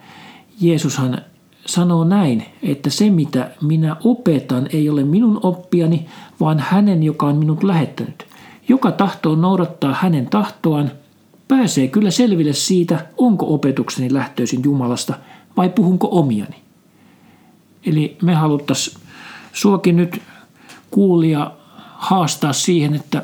Jeesushan 0.61 1.23
sanoo 1.67 2.05
näin, 2.05 2.45
että 2.63 2.91
se 2.91 3.11
mitä 3.11 3.51
minä 3.63 3.97
opetan 4.05 4.69
ei 4.73 4.89
ole 4.89 5.05
minun 5.05 5.41
oppiani, 5.43 6.07
vaan 6.41 6.59
hänen, 6.59 7.03
joka 7.03 7.27
on 7.27 7.37
minut 7.37 7.63
lähettänyt. 7.63 8.27
Joka 8.69 8.93
tahtoo 8.93 9.35
noudattaa 9.35 9.97
hänen 10.01 10.27
tahtoaan, 10.27 10.91
pääsee 11.49 11.89
kyllä 11.89 12.11
selville 12.11 12.53
siitä, 12.53 13.07
onko 13.17 13.55
opetukseni 13.55 14.15
lähtöisin 14.15 14.61
Jumalasta 14.65 15.15
vai 15.57 15.69
puhunko 15.69 16.09
omiani. 16.11 16.57
Eli 17.87 18.17
me 18.23 18.35
haluttaisiin 18.35 18.97
suokin 19.53 19.97
nyt 19.97 20.23
kuulia 20.91 21.51
haastaa 21.97 22.53
siihen, 22.53 22.95
että 22.95 23.23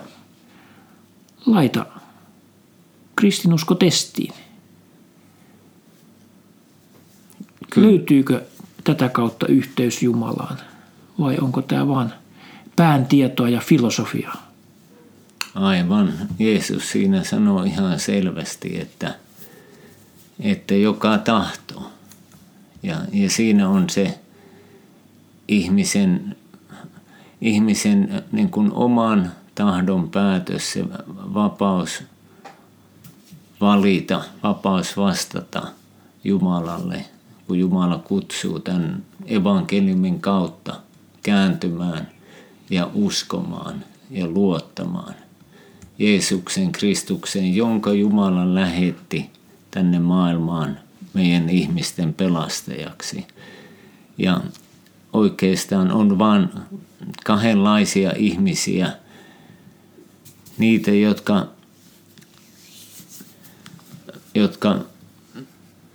laita 1.46 1.86
kristinusko 3.16 3.74
testiin. 3.74 4.32
Kyllä. 7.70 7.88
Löytyykö 7.88 8.42
tätä 8.84 9.08
kautta 9.08 9.46
yhteys 9.46 10.02
Jumalaan 10.02 10.58
vai 11.20 11.38
onko 11.40 11.62
tämä 11.62 11.88
vain 11.88 12.10
pään 12.76 13.06
tietoa 13.06 13.48
ja 13.48 13.60
filosofiaa? 13.60 14.50
Aivan. 15.54 16.12
Jeesus 16.38 16.90
siinä 16.90 17.24
sanoo 17.24 17.62
ihan 17.62 18.00
selvästi, 18.00 18.80
että, 18.80 19.14
että 20.40 20.74
joka 20.74 21.18
tahto. 21.18 21.92
Ja, 22.82 22.96
ja 23.12 23.30
siinä 23.30 23.68
on 23.68 23.90
se 23.90 24.18
ihmisen, 25.48 26.36
ihmisen 27.40 28.24
niin 28.32 28.50
kuin 28.50 28.72
oman 28.72 29.32
tahdon 29.54 30.10
päätös, 30.10 30.72
se 30.72 30.84
vapaus 31.34 32.02
valita, 33.60 34.24
vapaus 34.42 34.96
vastata 34.96 35.66
Jumalalle, 36.24 37.04
kun 37.50 37.58
Jumala 37.58 37.98
kutsuu 37.98 38.60
tämän 38.60 39.02
evankeliumin 39.26 40.20
kautta 40.20 40.80
kääntymään 41.22 42.08
ja 42.70 42.90
uskomaan 42.94 43.84
ja 44.10 44.26
luottamaan– 44.26 45.14
Jeesuksen 46.00 46.72
Kristuksen, 46.72 47.54
jonka 47.54 47.92
Jumala 47.92 48.54
lähetti 48.54 49.30
tänne 49.70 49.98
maailmaan 49.98 50.78
meidän 51.14 51.48
ihmisten 51.48 52.14
pelastajaksi. 52.14 53.26
Ja 54.18 54.40
oikeastaan 55.12 55.92
on 55.92 56.18
vain 56.18 56.48
kahdenlaisia 57.24 58.12
ihmisiä. 58.16 58.92
Niitä, 60.58 60.90
jotka, 60.90 61.46
jotka, 64.34 64.78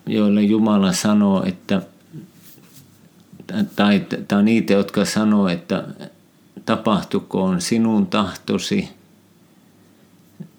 joille 0.08 0.42
Jumala 0.42 0.94
sanoo, 0.94 1.44
että 1.44 1.82
tai, 3.76 4.06
tai 4.28 4.44
niitä, 4.44 4.74
jotka 4.74 5.06
sanoo, 5.06 5.48
että 5.48 5.88
tapahtukoon 6.66 7.62
sinun 7.62 8.08
tahtosi– 8.08 8.90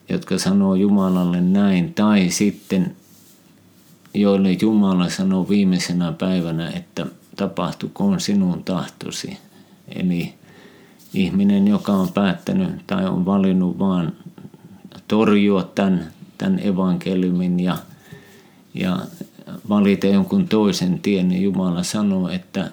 jotka 0.09 0.39
sanoo 0.39 0.75
Jumalalle 0.75 1.41
näin, 1.41 1.95
tai 1.95 2.31
sitten 2.31 2.97
joille 4.15 4.57
Jumala 4.63 5.09
sanoo 5.09 5.49
viimeisenä 5.49 6.13
päivänä, 6.13 6.71
että 6.71 7.07
tapahtukoon 7.37 8.21
sinun 8.21 8.65
tahtosi. 8.65 9.39
Eli 9.89 10.35
ihminen, 11.15 11.69
joka 11.69 11.93
on 11.93 12.13
päättänyt 12.13 12.87
tai 12.87 13.07
on 13.07 13.25
valinnut 13.27 13.79
vaan 13.79 14.13
torjua 15.09 15.63
tämän, 15.75 16.13
tämän 16.39 16.59
evankeliumin 16.67 17.61
ja, 17.61 17.77
ja 18.75 18.99
valita 19.69 20.07
jonkun 20.07 20.49
toisen 20.49 20.99
tien, 20.99 21.29
niin 21.29 21.43
Jumala 21.43 21.83
sanoo, 21.83 22.29
että 22.29 22.71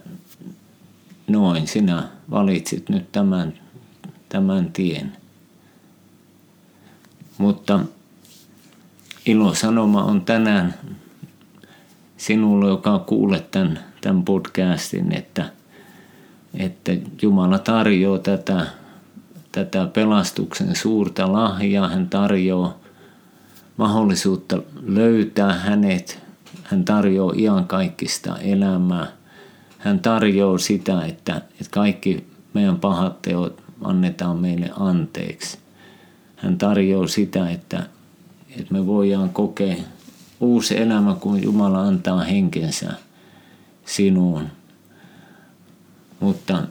noin 1.27 1.67
sinä 1.67 2.03
valitsit 2.31 2.89
nyt 2.89 3.11
tämän, 3.11 3.53
tämän 4.29 4.71
tien– 4.73 5.13
mutta 7.37 7.79
ilosanoma 9.25 10.03
on 10.03 10.21
tänään 10.21 10.73
sinulle, 12.17 12.67
joka 12.67 12.99
kuulet 12.99 13.51
tämän, 13.51 13.79
tämän 14.01 14.23
podcastin, 14.23 15.13
että, 15.13 15.45
että 16.53 16.91
Jumala 17.21 17.59
tarjoaa 17.59 18.19
tätä, 18.19 18.67
tätä 19.51 19.87
pelastuksen 19.87 20.75
suurta 20.75 21.33
lahjaa. 21.33 21.89
Hän 21.89 22.09
tarjoaa 22.09 22.77
mahdollisuutta 23.77 24.61
löytää 24.81 25.53
hänet. 25.53 26.22
Hän 26.73 26.85
tarjoaa 26.85 27.33
iankaikkista 27.37 28.37
elämää. 28.37 29.07
Hän 29.77 29.99
tarjoaa 29.99 30.57
sitä, 30.57 31.05
että, 31.05 31.35
että 31.35 31.71
kaikki 31.71 32.27
meidän 32.53 32.79
pahat 32.79 33.21
teot 33.21 33.63
annetaan 33.83 34.37
meille 34.37 34.71
anteeksi 34.79 35.57
hän 36.43 36.57
tarjoaa 36.57 37.07
sitä, 37.07 37.49
että, 37.49 37.83
että 38.49 38.73
me 38.73 38.87
voidaan 38.87 39.29
kokea 39.29 39.75
uusi 40.39 40.77
elämä, 40.77 41.15
kun 41.15 41.43
Jumala 41.43 41.81
antaa 41.81 42.23
henkensä 42.23 42.93
sinuun. 43.85 44.47
Mutta 46.19 46.63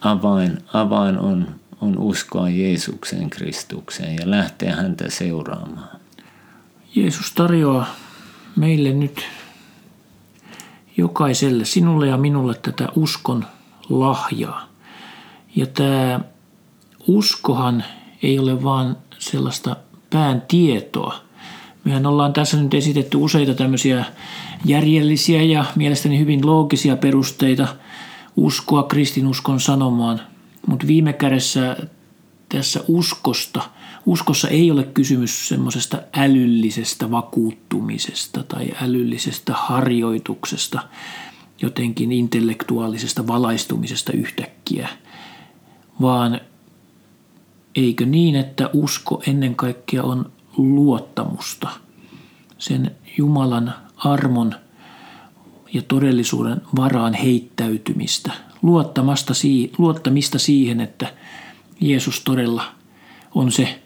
avain, 0.00 0.58
avain 0.72 1.18
on, 1.18 1.54
on 1.80 1.98
uskoa 1.98 2.48
Jeesuksen 2.48 3.30
Kristukseen 3.30 4.16
ja 4.16 4.30
lähteä 4.30 4.76
häntä 4.76 5.10
seuraamaan. 5.10 6.00
Jeesus 6.94 7.32
tarjoaa 7.32 8.09
meille 8.56 8.92
nyt 8.92 9.22
jokaiselle, 10.96 11.64
sinulle 11.64 12.06
ja 12.06 12.16
minulle 12.16 12.54
tätä 12.54 12.88
uskon 12.96 13.44
lahjaa. 13.88 14.68
Ja 15.56 15.66
tämä 15.66 16.20
uskohan 17.06 17.84
ei 18.22 18.38
ole 18.38 18.62
vaan 18.62 18.96
sellaista 19.18 19.76
pään 20.10 20.42
tietoa. 20.48 21.14
Mehän 21.84 22.06
ollaan 22.06 22.32
tässä 22.32 22.56
nyt 22.56 22.74
esitetty 22.74 23.16
useita 23.16 23.54
tämmöisiä 23.54 24.04
järjellisiä 24.64 25.42
ja 25.42 25.64
mielestäni 25.76 26.18
hyvin 26.18 26.46
loogisia 26.46 26.96
perusteita 26.96 27.68
uskoa 28.36 28.82
kristinuskon 28.82 29.60
sanomaan. 29.60 30.20
Mutta 30.66 30.86
viime 30.86 31.12
kädessä 31.12 31.76
tässä 32.48 32.80
uskosta, 32.88 33.62
uskossa 34.06 34.48
ei 34.48 34.70
ole 34.70 34.84
kysymys 34.84 35.48
semmoisesta 35.48 36.02
älyllisestä 36.16 37.10
vakuuttumisesta 37.10 38.42
tai 38.42 38.70
älyllisestä 38.82 39.52
harjoituksesta, 39.54 40.80
jotenkin 41.62 42.12
intellektuaalisesta 42.12 43.26
valaistumisesta 43.26 44.12
yhtäkkiä, 44.12 44.88
vaan 46.00 46.40
eikö 47.74 48.06
niin, 48.06 48.36
että 48.36 48.70
usko 48.72 49.22
ennen 49.26 49.54
kaikkea 49.54 50.02
on 50.02 50.32
luottamusta, 50.56 51.68
sen 52.58 52.96
Jumalan 53.18 53.74
armon 53.96 54.54
ja 55.72 55.82
todellisuuden 55.82 56.62
varaan 56.76 57.14
heittäytymistä, 57.14 58.32
luottamasta, 58.62 59.32
luottamista 59.78 60.38
siihen, 60.38 60.80
että 60.80 61.12
Jeesus 61.80 62.20
todella 62.20 62.64
on 63.34 63.52
se, 63.52 63.82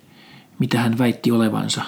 mitä 0.58 0.78
hän 0.80 0.98
väitti 0.98 1.30
olevansa. 1.30 1.82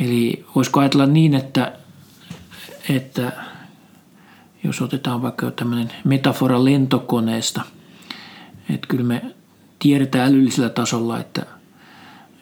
Eli 0.00 0.44
voisiko 0.54 0.80
ajatella 0.80 1.06
niin, 1.06 1.34
että, 1.34 1.72
että 2.88 3.32
jos 4.64 4.82
otetaan 4.82 5.22
vaikka 5.22 5.50
tämmöinen 5.50 5.92
metafora 6.04 6.64
lentokoneesta, 6.64 7.62
että 8.70 8.86
kyllä 8.86 9.04
me 9.04 9.34
tiedetään 9.78 10.28
älyllisellä 10.28 10.68
tasolla, 10.68 11.20
että, 11.20 11.46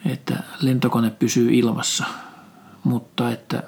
että 0.05 0.43
lentokone 0.61 1.09
pysyy 1.09 1.53
ilmassa, 1.53 2.05
mutta 2.83 3.31
että 3.31 3.63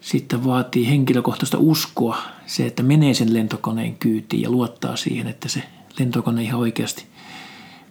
sitten 0.00 0.44
vaatii 0.44 0.88
henkilökohtaista 0.88 1.58
uskoa 1.58 2.22
se, 2.46 2.66
että 2.66 2.82
menee 2.82 3.14
sen 3.14 3.34
lentokoneen 3.34 3.94
kyytiin 3.96 4.42
ja 4.42 4.50
luottaa 4.50 4.96
siihen, 4.96 5.26
että 5.26 5.48
se 5.48 5.62
lentokone 5.98 6.42
ihan 6.42 6.60
oikeasti 6.60 7.06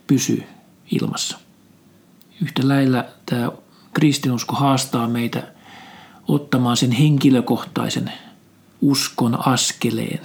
pysyy 0.07 0.43
ilmassa. 0.91 1.39
Yhtä 2.41 2.67
lailla 2.67 3.05
tämä 3.25 3.51
kristinusko 3.93 4.55
haastaa 4.55 5.07
meitä 5.07 5.43
ottamaan 6.27 6.77
sen 6.77 6.91
henkilökohtaisen 6.91 8.11
uskon 8.81 9.47
askeleen, 9.47 10.19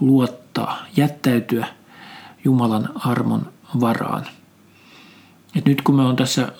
luottaa, 0.00 0.86
jättäytyä 0.96 1.66
Jumalan 2.44 2.88
armon 2.94 3.52
varaan. 3.80 4.26
Et 5.56 5.64
nyt 5.64 5.82
kun 5.82 5.96
me 5.96 6.02
on 6.02 6.16
tässä 6.16 6.52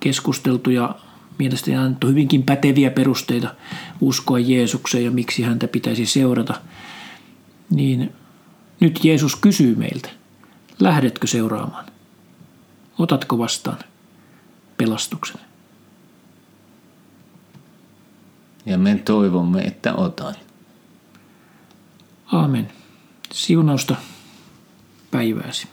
keskusteltu 0.00 0.70
ja 0.70 0.94
mielestäni 1.38 1.76
annettu 1.76 2.06
hyvinkin 2.06 2.42
päteviä 2.42 2.90
perusteita 2.90 3.54
uskoa 4.00 4.38
Jeesukseen 4.38 5.04
ja 5.04 5.10
miksi 5.10 5.42
häntä 5.42 5.68
pitäisi 5.68 6.06
seurata, 6.06 6.54
niin 7.70 8.12
nyt 8.80 9.04
Jeesus 9.04 9.36
kysyy 9.36 9.74
meiltä, 9.74 10.08
lähdetkö 10.80 11.26
seuraamaan? 11.26 11.86
Otatko 12.98 13.38
vastaan 13.38 13.78
pelastuksen? 14.76 15.40
Ja 18.66 18.78
me 18.78 18.94
toivomme, 19.04 19.62
että 19.62 19.94
otan. 19.94 20.34
Aamen. 22.32 22.72
Siunausta 23.32 23.96
päivääsi. 25.10 25.68